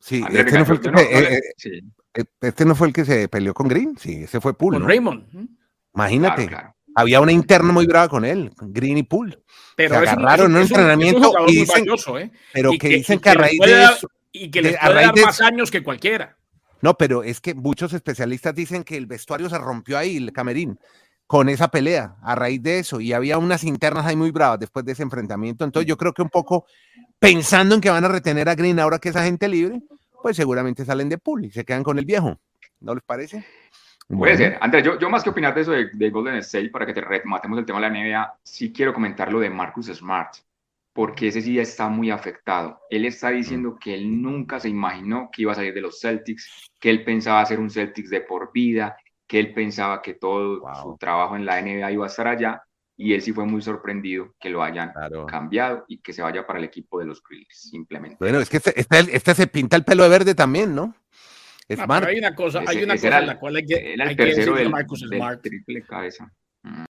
Sí, 0.00 0.22
este 0.30 0.58
no, 0.58 0.64
fue 0.64 0.76
el 0.76 0.80
que, 0.80 0.88
eh, 0.88 1.34
eh, 1.34 1.82
eh, 2.14 2.24
este 2.40 2.64
no 2.64 2.74
fue 2.74 2.88
el 2.88 2.92
que 2.92 3.04
se 3.04 3.28
peleó 3.28 3.52
con 3.52 3.66
Green, 3.66 3.96
sí, 3.98 4.22
ese 4.24 4.40
fue 4.40 4.56
Poole. 4.56 4.78
Con 4.78 4.86
Raymond. 4.86 5.48
Imagínate. 5.94 6.48
Había 6.94 7.20
una 7.20 7.32
interna 7.32 7.72
muy 7.72 7.86
brava 7.86 8.08
con 8.08 8.24
él, 8.24 8.50
Green 8.60 8.98
y 8.98 9.02
Poole. 9.02 9.38
Pero 9.76 9.90
se 9.90 10.08
agarraron 10.08 10.50
en 10.50 10.56
un, 10.56 10.62
entrenamiento 10.62 11.32
y 11.46 11.60
dicen, 11.60 11.84
pero 12.52 12.72
que, 12.78 12.88
dicen 12.88 13.20
que, 13.20 13.28
a 13.28 13.34
raíz 13.34 13.60
de 13.60 13.84
eso, 13.84 14.08
y 14.32 14.50
que 14.50 14.62
les 14.62 14.78
puede 14.78 14.94
dar 14.94 15.16
más 15.16 15.40
años 15.40 15.70
que 15.70 15.82
cualquiera. 15.82 16.36
No, 16.80 16.94
pero 16.94 17.22
es 17.22 17.40
que 17.40 17.54
muchos 17.54 17.92
especialistas 17.92 18.54
dicen 18.54 18.84
que 18.84 18.96
el 18.96 19.06
vestuario 19.06 19.48
se 19.48 19.58
rompió 19.58 19.98
ahí, 19.98 20.16
el 20.16 20.32
camerín, 20.32 20.78
con 21.26 21.48
esa 21.48 21.68
pelea, 21.68 22.16
a 22.22 22.34
raíz 22.34 22.62
de 22.62 22.78
eso, 22.78 23.00
y 23.00 23.12
había 23.12 23.36
unas 23.36 23.64
internas 23.64 24.06
ahí 24.06 24.16
muy 24.16 24.30
bravas 24.30 24.60
después 24.60 24.84
de 24.84 24.92
ese 24.92 25.02
enfrentamiento. 25.02 25.64
Entonces 25.64 25.88
yo 25.88 25.96
creo 25.96 26.12
que 26.12 26.22
un 26.22 26.30
poco 26.30 26.66
pensando 27.18 27.74
en 27.74 27.80
que 27.80 27.90
van 27.90 28.04
a 28.04 28.08
retener 28.08 28.48
a 28.48 28.54
Green 28.54 28.78
ahora 28.78 28.98
que 28.98 29.08
es 29.08 29.16
agente 29.16 29.48
libre, 29.48 29.82
pues 30.22 30.36
seguramente 30.36 30.84
salen 30.84 31.08
de 31.08 31.18
pool 31.18 31.44
y 31.44 31.50
se 31.50 31.64
quedan 31.64 31.82
con 31.82 31.98
el 31.98 32.04
viejo. 32.04 32.38
¿No 32.80 32.94
les 32.94 33.02
parece? 33.02 33.44
Puede 34.08 34.36
ser. 34.36 34.58
Andrés, 34.60 34.84
yo, 34.84 34.98
yo, 34.98 35.10
más 35.10 35.22
que 35.22 35.30
opinar 35.30 35.54
de 35.54 35.60
eso 35.60 35.72
de, 35.72 36.10
Golden 36.10 36.36
State, 36.36 36.70
para 36.70 36.86
que 36.86 36.94
te 36.94 37.02
rematemos 37.02 37.58
el 37.58 37.66
tema 37.66 37.80
de 37.80 37.90
la 37.90 37.94
NBA, 37.94 38.38
sí 38.42 38.72
quiero 38.72 38.94
comentar 38.94 39.30
lo 39.30 39.40
de 39.40 39.50
Marcus 39.50 39.86
Smart, 39.86 40.34
porque 40.98 41.28
ese 41.28 41.42
sí 41.42 41.54
ya 41.54 41.62
está 41.62 41.88
muy 41.88 42.10
afectado. 42.10 42.80
Él 42.90 43.04
está 43.04 43.30
diciendo 43.30 43.78
que 43.80 43.94
él 43.94 44.20
nunca 44.20 44.58
se 44.58 44.68
imaginó 44.68 45.30
que 45.32 45.42
iba 45.42 45.52
a 45.52 45.54
salir 45.54 45.72
de 45.72 45.80
los 45.80 46.00
Celtics, 46.00 46.50
que 46.80 46.90
él 46.90 47.04
pensaba 47.04 47.46
ser 47.46 47.60
un 47.60 47.70
Celtics 47.70 48.10
de 48.10 48.22
por 48.22 48.50
vida, 48.52 48.96
que 49.24 49.38
él 49.38 49.54
pensaba 49.54 50.02
que 50.02 50.14
todo 50.14 50.60
su 50.82 50.96
trabajo 50.98 51.36
en 51.36 51.46
la 51.46 51.62
NBA 51.62 51.92
iba 51.92 52.04
a 52.04 52.08
estar 52.08 52.26
allá, 52.26 52.60
y 52.96 53.14
él 53.14 53.22
sí 53.22 53.32
fue 53.32 53.46
muy 53.46 53.62
sorprendido 53.62 54.34
que 54.40 54.50
lo 54.50 54.60
hayan 54.60 54.92
cambiado 55.28 55.84
y 55.86 55.98
que 55.98 56.12
se 56.12 56.20
vaya 56.20 56.44
para 56.44 56.58
el 56.58 56.64
equipo 56.64 56.98
de 56.98 57.06
los 57.06 57.22
Grizzlies, 57.22 57.70
simplemente. 57.70 58.16
Bueno, 58.18 58.40
es 58.40 58.50
que 58.50 58.56
este, 58.56 58.80
este, 58.80 58.98
este 59.14 59.34
se 59.36 59.46
pinta 59.46 59.76
el 59.76 59.84
pelo 59.84 60.02
de 60.02 60.08
verde 60.08 60.34
también, 60.34 60.74
¿no? 60.74 60.96
Es 61.68 61.78
ah, 61.78 61.86
hay 62.08 62.18
una 62.18 62.34
cosa, 62.34 62.64
hay 62.66 62.82
una 62.82 62.96
cosa 62.96 63.20
en 63.20 63.26
la 63.28 63.38
cual 63.38 63.54
hay 63.54 63.66
que, 63.66 63.96
hay 64.02 64.16
que 64.16 64.24
decirle 64.24 64.66
a 64.66 64.68
Marcus 64.68 65.06
Smart. 65.08 65.42
Triple 65.42 65.82
cabeza. 65.82 66.28
Mm. 66.64 66.86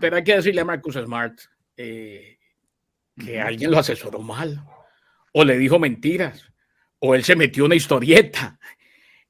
Pero 0.00 0.16
hay 0.16 0.24
que 0.24 0.34
decirle 0.34 0.60
a 0.60 0.64
Marcus 0.64 0.96
Smart 0.96 1.38
eh, 1.76 2.37
que 3.18 3.40
alguien 3.40 3.70
lo 3.70 3.78
asesoró 3.78 4.20
mal, 4.20 4.64
o 5.32 5.44
le 5.44 5.58
dijo 5.58 5.78
mentiras, 5.78 6.50
o 6.98 7.14
él 7.14 7.24
se 7.24 7.36
metió 7.36 7.64
una 7.64 7.74
historieta. 7.74 8.58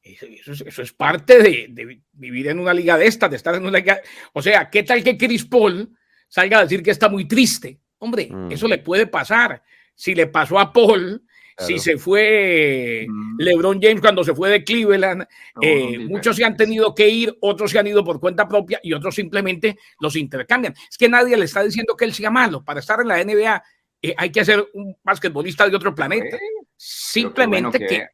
Eso, 0.03 0.27
eso, 0.65 0.83
es 0.83 0.93
parte 0.93 1.43
de, 1.43 1.67
de, 1.69 2.01
vivir 2.13 2.49
en 2.49 2.59
una 2.59 2.73
liga 2.73 2.97
de 2.97 3.07
estas, 3.07 3.31
de 3.31 3.37
estar 3.37 3.55
en 3.55 3.67
una 3.67 3.79
liga. 3.79 4.01
O 4.33 4.41
sea, 4.41 4.71
¿qué 4.71 4.83
tal 4.83 5.05
que 5.05 5.19
Chris 5.19 5.45
Paul 5.45 5.95
salga 6.29 6.59
a 6.59 6.63
decir 6.63 6.83
que 6.83 6.91
está 6.91 7.09
muy 7.09 7.27
triste? 7.27 7.81
Hombre, 7.99 8.29
mm. 8.31 8.53
eso 8.53 8.67
le 8.69 8.79
puede 8.79 9.07
pasar. 9.07 9.63
Si 9.95 10.15
le 10.15 10.29
pasó 10.29 10.59
a 10.59 10.73
Paul, 10.73 11.23
si 11.59 11.79
se 11.81 11.99
fue 11.99 13.07
LeBron 13.39 13.81
James 13.83 14.01
cuando 14.01 14.23
se 14.23 14.35
fue 14.35 14.49
de 14.49 14.63
Cleveland, 14.63 15.27
eh, 15.61 15.99
muchos 15.99 16.37
se 16.37 16.45
han 16.45 16.57
tenido 16.57 16.95
que 16.95 17.09
ir, 17.09 17.37
otros 17.41 17.73
se 17.73 17.79
han 17.81 17.87
ido 17.89 18.05
por 18.05 18.21
cuenta 18.21 18.47
propia 18.47 18.79
y 18.83 18.93
otros 18.93 19.17
simplemente 19.17 19.77
los 19.99 20.15
intercambian. 20.15 20.75
Es 20.89 20.97
que 20.97 21.09
nadie 21.09 21.37
le 21.37 21.47
está 21.47 21.65
diciendo 21.65 21.97
que 21.97 22.05
él 22.05 22.15
sea 22.15 22.31
malo. 22.31 22.65
Para 22.65 22.81
estar 22.81 23.01
en 23.01 23.09
la 23.09 23.23
NBA 23.23 23.63
eh, 24.03 24.15
hay 24.17 24.31
que 24.31 24.45
ser 24.45 24.69
un 24.75 24.97
basquetbolista 25.03 25.69
de 25.69 25.77
otro 25.77 25.95
planeta. 25.95 26.37
simplemente 26.77 27.79
que, 27.79 28.07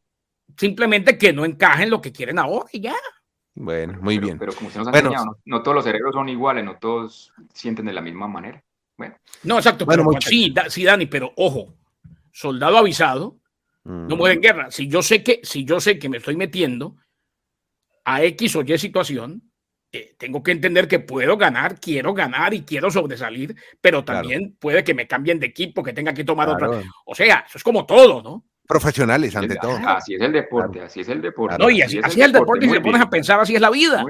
simplemente 0.57 1.19
que 1.19 1.33
no 1.33 1.45
encajen 1.45 1.91
lo 1.91 2.01
que 2.01 2.13
quieren 2.13 2.39
ahora 2.39 2.67
y 2.73 2.81
ya. 2.81 2.95
Bueno, 3.55 3.99
muy 4.01 4.19
bien. 4.19 4.39
Pero 4.39 4.53
como 4.55 4.71
se 4.71 4.79
nos 4.79 4.89
ha 4.89 4.91
enseñado, 4.91 5.39
no, 5.45 5.63
todos 5.63 5.77
los 5.77 5.85
cerebros 5.85 6.15
son 6.15 6.29
iguales, 6.29 6.65
no 6.65 6.79
todos 6.79 7.33
sienten 7.53 7.87
de 7.87 7.93
la 7.93 8.01
misma 8.01 8.27
manera. 8.27 8.63
Bueno. 8.97 9.17
No, 9.43 9.57
exacto. 9.59 9.85
Bueno, 9.85 10.09
sí, 10.21 10.53
sí, 10.69 10.85
Dani, 10.85 11.07
pero 11.07 11.33
ojo, 11.37 11.75
soldado 12.33 12.79
avisado, 12.79 13.39
no 13.85 14.17
muere 14.17 14.37
en 14.37 14.41
guerra. 14.41 14.71
Si 14.71 14.89
yo 14.89 15.03
sé 15.03 15.23
que, 15.23 15.41
si 15.43 15.65
yo 15.65 15.79
sé 15.79 15.99
que 15.99 16.09
me 16.09 16.17
estoy 16.17 16.37
metiendo 16.37 16.97
a 18.05 18.23
X 18.25 18.57
o 18.57 18.63
Y 18.63 18.79
situación, 18.79 19.51
eh, 19.95 20.15
tengo 20.19 20.43
que 20.43 20.53
entender 20.53 20.89
que 20.89 21.01
puedo 21.01 21.37
ganar, 21.37 21.79
quiero 21.81 22.13
ganar 22.15 22.53
y 22.55 22.63
quiero 22.63 22.91
sobresalir, 22.91 23.55
pero 23.81 24.05
también 24.05 24.57
puede 24.59 24.83
que 24.85 24.95
me 24.95 25.07
cambien 25.07 25.39
de 25.41 25.47
equipo, 25.47 25.83
que 25.83 25.93
tenga 25.93 26.13
que 26.13 26.25
tomar 26.25 26.49
otra. 26.49 26.83
O 27.05 27.15
sea, 27.15 27.45
eso 27.47 27.59
es 27.59 27.65
como 27.65 27.87
todo, 27.87 28.23
¿no? 28.23 28.45
Profesionales, 28.67 29.37
ante 29.37 29.57
todo. 29.57 29.77
Así 29.87 30.15
es 30.15 30.21
el 30.21 30.33
deporte, 30.33 30.81
así 30.81 31.01
es 31.01 31.09
el 31.09 31.21
deporte. 31.21 31.59
No, 31.59 31.69
y 31.69 31.83
así, 31.83 31.99
es, 31.99 32.17
el 32.17 32.33
deporte, 32.33 32.67
y 32.67 32.69
si 32.69 32.75
te 32.75 32.81
pones 32.81 33.01
a 33.01 33.11
pensar, 33.11 33.41
así 33.41 33.55
es 33.55 33.61
la 33.61 33.71
vida. 33.71 34.05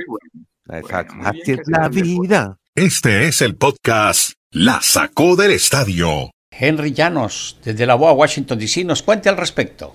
Exacto, 0.68 1.14
así 1.22 1.52
es 1.52 1.60
la 1.66 1.88
vida. 1.88 2.58
Este 2.74 3.28
es 3.28 3.42
el 3.42 3.56
podcast 3.56 4.32
La 4.50 4.80
Sacó 4.80 5.36
del 5.36 5.52
Estadio 5.52 6.30
Henry 6.58 6.92
Llanos, 6.92 7.58
desde 7.64 7.86
la 7.86 7.96
BOA 7.96 8.12
Washington 8.12 8.58
DC, 8.58 8.84
nos 8.84 9.02
cuente 9.02 9.28
al 9.28 9.36
respecto. 9.36 9.94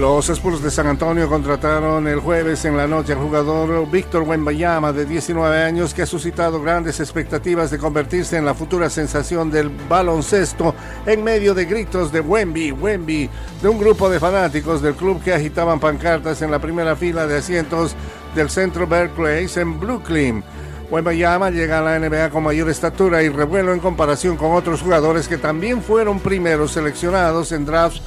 Los 0.00 0.30
Spurs 0.30 0.62
de 0.62 0.70
San 0.70 0.86
Antonio 0.86 1.28
contrataron 1.28 2.08
el 2.08 2.20
jueves 2.20 2.64
en 2.64 2.74
la 2.74 2.86
noche 2.86 3.12
al 3.12 3.18
jugador 3.18 3.86
Víctor 3.90 4.22
Wembayama 4.22 4.94
de 4.94 5.04
19 5.04 5.62
años 5.62 5.92
que 5.92 6.00
ha 6.00 6.06
suscitado 6.06 6.62
grandes 6.62 7.00
expectativas 7.00 7.70
de 7.70 7.76
convertirse 7.76 8.38
en 8.38 8.46
la 8.46 8.54
futura 8.54 8.88
sensación 8.88 9.50
del 9.50 9.68
baloncesto 9.68 10.74
en 11.04 11.22
medio 11.22 11.52
de 11.52 11.66
gritos 11.66 12.10
de 12.12 12.20
Wemby, 12.20 12.72
Wemby, 12.72 13.28
de 13.60 13.68
un 13.68 13.78
grupo 13.78 14.08
de 14.08 14.18
fanáticos 14.18 14.80
del 14.80 14.94
club 14.94 15.22
que 15.22 15.34
agitaban 15.34 15.78
pancartas 15.78 16.40
en 16.40 16.50
la 16.50 16.60
primera 16.60 16.96
fila 16.96 17.26
de 17.26 17.36
asientos 17.36 17.94
del 18.34 18.48
centro 18.48 18.86
Berkeley 18.86 19.50
en 19.54 19.78
Brooklyn. 19.78 20.42
Wembayama 20.90 21.50
llega 21.50 21.78
a 21.78 21.82
la 21.82 21.98
NBA 21.98 22.30
con 22.30 22.44
mayor 22.44 22.70
estatura 22.70 23.22
y 23.22 23.28
revuelo 23.28 23.74
en 23.74 23.80
comparación 23.80 24.38
con 24.38 24.52
otros 24.52 24.80
jugadores 24.80 25.28
que 25.28 25.36
también 25.36 25.82
fueron 25.82 26.20
primeros 26.20 26.72
seleccionados 26.72 27.52
en 27.52 27.66
drafts 27.66 28.00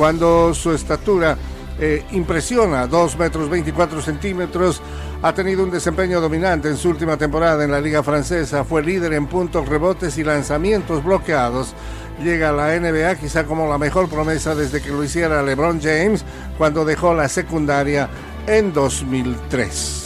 cuando 0.00 0.54
su 0.54 0.72
estatura 0.72 1.36
eh, 1.78 2.02
impresiona, 2.12 2.86
2 2.86 3.18
metros 3.18 3.50
24 3.50 4.00
centímetros, 4.00 4.80
ha 5.20 5.34
tenido 5.34 5.62
un 5.62 5.70
desempeño 5.70 6.22
dominante 6.22 6.68
en 6.68 6.78
su 6.78 6.88
última 6.88 7.18
temporada 7.18 7.64
en 7.64 7.70
la 7.70 7.82
Liga 7.82 8.02
Francesa, 8.02 8.64
fue 8.64 8.82
líder 8.82 9.12
en 9.12 9.26
puntos, 9.26 9.68
rebotes 9.68 10.16
y 10.16 10.24
lanzamientos 10.24 11.04
bloqueados. 11.04 11.74
Llega 12.24 12.48
a 12.48 12.52
la 12.52 12.80
NBA 12.80 13.16
quizá 13.16 13.44
como 13.44 13.68
la 13.68 13.76
mejor 13.76 14.08
promesa 14.08 14.54
desde 14.54 14.80
que 14.80 14.88
lo 14.88 15.04
hiciera 15.04 15.42
LeBron 15.42 15.82
James 15.82 16.24
cuando 16.56 16.86
dejó 16.86 17.12
la 17.12 17.28
secundaria 17.28 18.08
en 18.46 18.72
2003. 18.72 19.99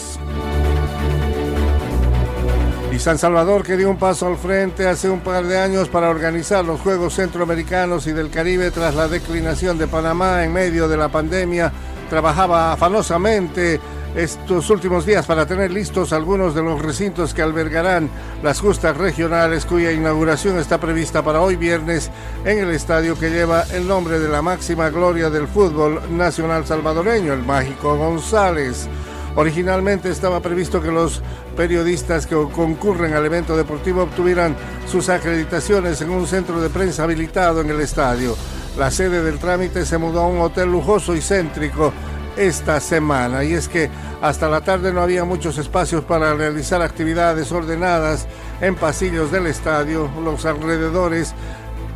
Y 2.95 3.01
San 3.01 3.19
Salvador 3.19 3.65
que 3.65 3.77
dio 3.77 3.91
un 3.91 3.97
paso 3.97 4.29
al 4.29 4.37
frente 4.37 4.87
hace 4.87 5.11
un 5.11 5.19
par 5.19 5.45
de 5.47 5.59
años 5.59 5.89
para 5.89 6.09
organizar 6.09 6.65
los 6.65 6.81
Juegos 6.81 7.15
Centroamericanos 7.15 8.07
y 8.07 8.13
del 8.13 8.31
Caribe 8.31 8.71
tras 8.71 8.95
la 8.95 9.09
declinación 9.09 9.79
de 9.79 9.89
Panamá 9.89 10.45
en 10.45 10.53
medio 10.53 10.87
de 10.87 10.97
la 10.97 11.09
pandemia, 11.09 11.73
trabajaba 12.09 12.73
afanosamente 12.73 13.81
estos 14.15 14.71
últimos 14.71 15.05
días 15.05 15.27
para 15.27 15.45
tener 15.45 15.73
listos 15.73 16.13
algunos 16.13 16.55
de 16.55 16.63
los 16.63 16.81
recintos 16.81 17.35
que 17.35 17.43
albergarán 17.43 18.09
las 18.45 18.61
justas 18.61 18.97
regionales 18.97 19.67
cuya 19.67 19.91
inauguración 19.91 20.61
está 20.61 20.79
prevista 20.79 21.25
para 21.25 21.41
hoy 21.41 21.57
viernes 21.57 22.13
en 22.45 22.61
el 22.61 22.71
estadio 22.71 23.19
que 23.19 23.31
lleva 23.31 23.65
el 23.73 23.89
nombre 23.89 24.21
de 24.21 24.29
la 24.29 24.41
máxima 24.41 24.89
gloria 24.91 25.31
del 25.31 25.49
fútbol 25.49 26.01
nacional 26.17 26.65
salvadoreño, 26.65 27.33
el 27.33 27.43
Mágico 27.43 27.97
González. 27.97 28.89
Originalmente 29.37 30.11
estaba 30.11 30.41
previsto 30.41 30.81
que 30.81 30.93
los 30.93 31.21
periodistas 31.57 32.27
que 32.27 32.37
concurren 32.53 33.15
al 33.15 33.27
evento 33.27 33.57
deportivo 33.57 34.03
obtuvieran 34.03 34.55
sus 34.87 35.09
acreditaciones 35.09 36.01
en 36.01 36.11
un 36.11 36.27
centro 36.27 36.61
de 36.61 36.71
prensa 36.71 37.03
habilitado 37.03 37.61
en 37.61 37.71
el 37.71 37.81
estadio. 37.81 38.37
La 38.79 38.91
sede 38.91 39.23
del 39.23 39.39
trámite 39.39 39.85
se 39.85 39.99
mudó 39.99 40.21
a 40.21 40.29
un 40.29 40.41
hotel 40.41 40.71
lujoso 40.71 41.17
y 41.17 41.21
céntrico 41.21 41.93
esta 42.37 42.81
semana 42.81 43.45
y 43.45 43.53
es 43.53 43.69
que 43.69 43.91
hasta 44.21 44.49
la 44.49 44.61
tarde 44.61 44.93
no 44.93 45.03
había 45.03 45.25
muchos 45.25 45.59
espacios 45.59 46.05
para 46.05 46.35
realizar 46.35 46.83
actividades 46.83 47.53
ordenadas 47.53 48.27
en 48.61 48.75
pasillos 48.75 49.31
del 49.31 49.47
estadio, 49.47 50.11
los 50.23 50.45
alrededores 50.47 51.35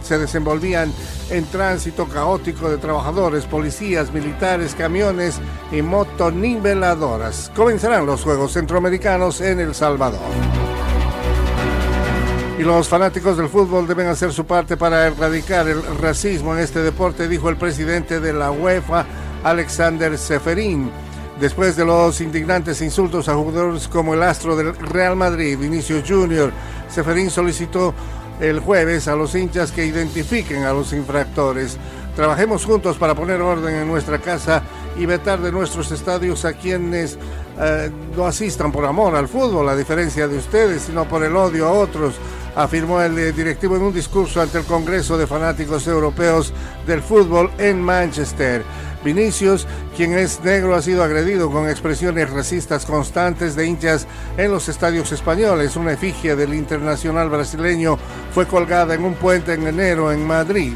se 0.09 0.19
desenvolvían 0.19 0.91
en 1.31 1.45
tránsito 1.45 2.07
caótico 2.09 2.71
de 2.71 2.79
trabajadores, 2.79 3.45
policías, 3.45 4.11
militares, 4.11 4.75
camiones 4.75 5.39
y 5.71 5.83
motoniveladoras. 5.83 7.53
Comenzarán 7.55 8.07
los 8.07 8.23
Juegos 8.23 8.53
Centroamericanos 8.53 9.43
en 9.43 9.61
El 9.61 9.75
Salvador. 9.75 10.21
Y 12.59 12.63
los 12.63 12.89
fanáticos 12.89 13.37
del 13.37 13.49
fútbol 13.49 13.87
deben 13.87 14.07
hacer 14.09 14.33
su 14.33 14.47
parte 14.47 14.77
para 14.79 15.07
erradicar 15.07 15.69
el 15.69 15.81
racismo 15.99 16.55
en 16.55 16.61
este 16.61 16.81
deporte, 16.83 17.29
dijo 17.29 17.51
el 17.51 17.57
presidente 17.57 18.19
de 18.19 18.33
la 18.33 18.51
UEFA, 18.51 19.05
Alexander 19.45 20.17
Seferin. 20.17 20.91
Después 21.39 21.77
de 21.77 21.85
los 21.85 22.21
indignantes 22.21 22.83
insultos 22.83 23.29
a 23.29 23.35
jugadores 23.35 23.87
como 23.87 24.15
el 24.15 24.25
astro 24.25 24.57
del 24.57 24.75
Real 24.75 25.15
Madrid, 25.15 25.57
Vinicius 25.57 26.03
Junior, 26.09 26.51
Seferin 26.89 27.31
solicitó 27.31 27.95
el 28.41 28.61
jueves 28.61 29.09
a 29.09 29.17
los 29.17 29.35
hinchas 29.35 29.73
que 29.73 29.87
identifiquen 29.87 30.65
a 30.65 30.73
los 30.73 30.93
infractores. 30.93 31.77
Trabajemos 32.15 32.65
juntos 32.65 32.97
para 32.97 33.15
poner 33.15 33.41
orden 33.41 33.75
en 33.75 33.87
nuestra 33.87 34.19
casa 34.19 34.63
y 34.97 35.07
vetar 35.07 35.41
de 35.41 35.53
nuestros 35.53 35.93
estadios 35.93 36.45
a 36.45 36.53
quienes 36.53 37.17
eh, 37.61 37.91
no 38.17 38.27
asistan 38.27 38.73
por 38.73 38.85
amor 38.85 39.15
al 39.15 39.29
fútbol, 39.29 39.69
a 39.69 39.77
diferencia 39.77 40.27
de 40.27 40.39
ustedes, 40.39 40.83
sino 40.83 41.05
por 41.05 41.23
el 41.25 41.37
odio 41.37 41.67
a 41.67 41.73
otros, 41.73 42.15
afirmó 42.57 43.01
el 43.01 43.17
eh, 43.19 43.33
directivo 43.33 43.77
en 43.77 43.83
un 43.83 43.95
discurso 43.95 44.41
ante 44.41 44.59
el 44.59 44.65
Congreso 44.65 45.17
de 45.17 45.27
Fanáticos 45.27 45.87
Europeos 45.87 46.53
del 46.87 47.03
Fútbol 47.03 47.51
en 47.59 47.81
Manchester. 47.81 48.65
Vinicius, 49.05 49.67
quien 49.97 50.13
es 50.15 50.41
negro, 50.43 50.75
ha 50.75 50.83
sido 50.83 51.03
agredido 51.03 51.51
con 51.51 51.69
expresiones 51.69 52.31
racistas 52.31 52.85
constantes 52.85 53.55
de 53.55 53.67
hinchas 53.67 54.07
en 54.37 54.51
los 54.51 54.69
estadios 54.69 55.13
españoles. 55.13 55.77
Una 55.77 55.93
efigie 55.93 56.37
del 56.37 56.55
internacional 56.55 57.29
brasileño 57.31 57.99
fue 58.33 58.47
colgada 58.47 58.95
en 58.95 59.05
un 59.05 59.15
puente 59.15 59.55
en 59.55 59.67
enero 59.67 60.13
en 60.13 60.27
Madrid. 60.27 60.75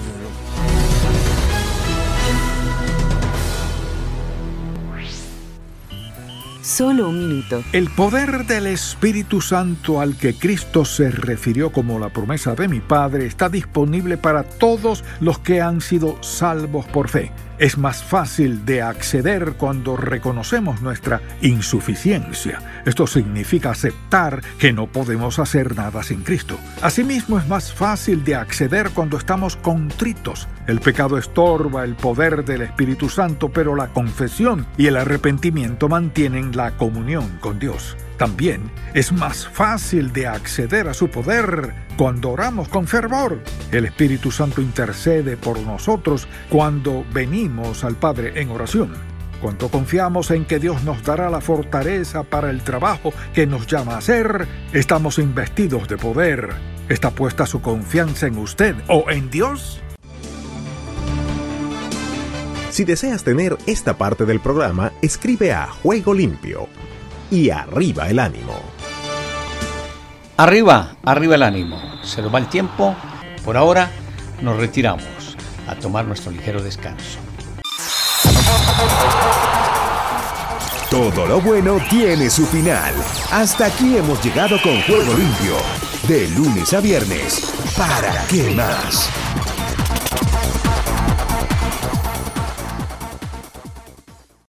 Solo 6.63 7.09
un 7.09 7.29
minuto. 7.29 7.63
El 7.73 7.91
poder 7.91 8.47
del 8.47 8.69
Espíritu 8.69 9.41
Santo 9.41 10.01
al 10.01 10.17
que 10.17 10.35
Cristo 10.35 10.85
se 10.85 11.11
refirió 11.11 11.71
como 11.71 11.99
la 11.99 12.09
promesa 12.09 12.55
de 12.55 12.67
mi 12.67 12.81
Padre 12.81 13.27
está 13.27 13.49
disponible 13.49 14.17
para 14.17 14.45
todos 14.45 15.05
los 15.21 15.39
que 15.41 15.61
han 15.61 15.81
sido 15.81 16.17
salvos 16.23 16.87
por 16.87 17.09
fe 17.09 17.31
es 17.63 17.79
más 17.79 18.03
fácil 18.03 18.65
de 18.65 18.83
acceder 18.83 19.53
cuando 19.53 19.97
reconocemos 19.97 20.83
nuestra 20.83 21.21
insuficiencia. 21.43 22.59
Esto 22.85 23.07
significa 23.07 23.71
aceptar 23.71 24.43
que 24.59 24.73
no 24.73 24.89
podemos 24.89 25.39
hacer 25.39 25.77
nada 25.77 26.03
sin 26.03 26.25
Cristo. 26.25 26.59
Asimismo, 26.83 27.39
es 27.39 27.47
más 27.47 27.73
fácil 27.73 28.25
de 28.25 28.35
acceder 28.35 28.91
cuando 28.91 29.17
estamos 29.17 29.55
contritos. 29.55 30.49
El 30.67 30.81
pecado 30.81 31.17
estorba 31.19 31.85
el 31.85 31.95
poder 31.95 32.45
del 32.45 32.63
Espíritu 32.63 33.09
Santo, 33.09 33.49
pero 33.51 33.77
la 33.77 33.93
confesión 33.93 34.67
y 34.77 34.89
el 34.89 34.97
arrepentimiento 34.97 35.89
mantienen 35.89 36.57
la 36.57 36.73
comunión 36.73 37.39
con 37.41 37.61
Dios. 37.61 37.97
También 38.23 38.71
es 38.95 39.11
más 39.11 39.49
fácil 39.49 40.13
de 40.13 40.29
acceder 40.29 40.87
a 40.87 40.95
su 40.95 41.09
poder 41.09 41.75
cuando 41.97 42.31
oramos 42.31 42.69
con 42.69 42.87
fervor. 42.87 43.43
El 43.73 43.85
Espíritu 43.85 44.31
Santo 44.31 44.63
intercede 44.63 45.37
por 45.37 45.59
nosotros 45.59 46.29
cuando 46.49 47.05
venimos 47.13 47.83
al 47.83 47.97
Padre 47.97 48.41
en 48.41 48.51
oración. 48.51 48.93
Cuando 49.41 49.71
confiamos 49.71 50.31
en 50.31 50.45
que 50.45 50.61
Dios 50.61 50.85
nos 50.85 51.03
dará 51.03 51.31
la 51.31 51.41
fortaleza 51.41 52.23
para 52.23 52.51
el 52.51 52.63
trabajo 52.63 53.13
que 53.35 53.45
nos 53.45 53.67
llama 53.67 53.95
a 53.95 53.99
hacer, 53.99 54.47
estamos 54.73 55.19
investidos 55.19 55.89
de 55.89 55.97
poder. 55.97 56.51
¿Está 56.89 57.11
puesta 57.11 57.45
su 57.45 57.61
confianza 57.61 58.29
en 58.29 58.39
usted 58.39 58.77
o 58.87 59.11
en 59.11 59.31
Dios? 59.31 59.83
Si 62.71 62.85
deseas 62.85 63.25
tener 63.25 63.59
esta 63.67 63.99
parte 63.99 64.27
del 64.27 64.39
programa, 64.39 64.93
escribe 65.03 65.53
a 65.53 65.67
Juego 65.67 66.15
Limpio 66.15 66.69
y 67.33 67.49
arriba 67.49 68.11
el 68.11 68.19
ánimo. 68.19 68.61
Arriba, 70.37 70.97
arriba 71.03 71.35
el 71.37 71.43
ánimo. 71.43 71.81
Se 72.03 72.21
nos 72.21 72.33
va 72.33 72.39
el 72.39 72.47
tiempo. 72.49 72.95
Por 73.43 73.57
ahora 73.57 73.91
nos 74.43 74.59
retiramos 74.59 75.37
a 75.67 75.75
tomar 75.75 76.05
nuestro 76.05 76.31
ligero 76.31 76.63
descanso. 76.63 77.19
Todo 80.91 81.27
lo 81.27 81.41
bueno 81.41 81.79
tiene 81.89 82.29
su 82.29 82.45
final. 82.45 82.93
Hasta 83.31 83.67
aquí 83.67 83.97
hemos 83.97 84.23
llegado 84.23 84.61
con 84.63 84.83
Juego 84.83 85.15
Limpio. 85.15 85.57
De 86.07 86.29
lunes 86.37 86.75
a 86.75 86.81
viernes. 86.81 87.51
¿Para 87.79 88.27
qué 88.29 88.55
más? 88.55 89.09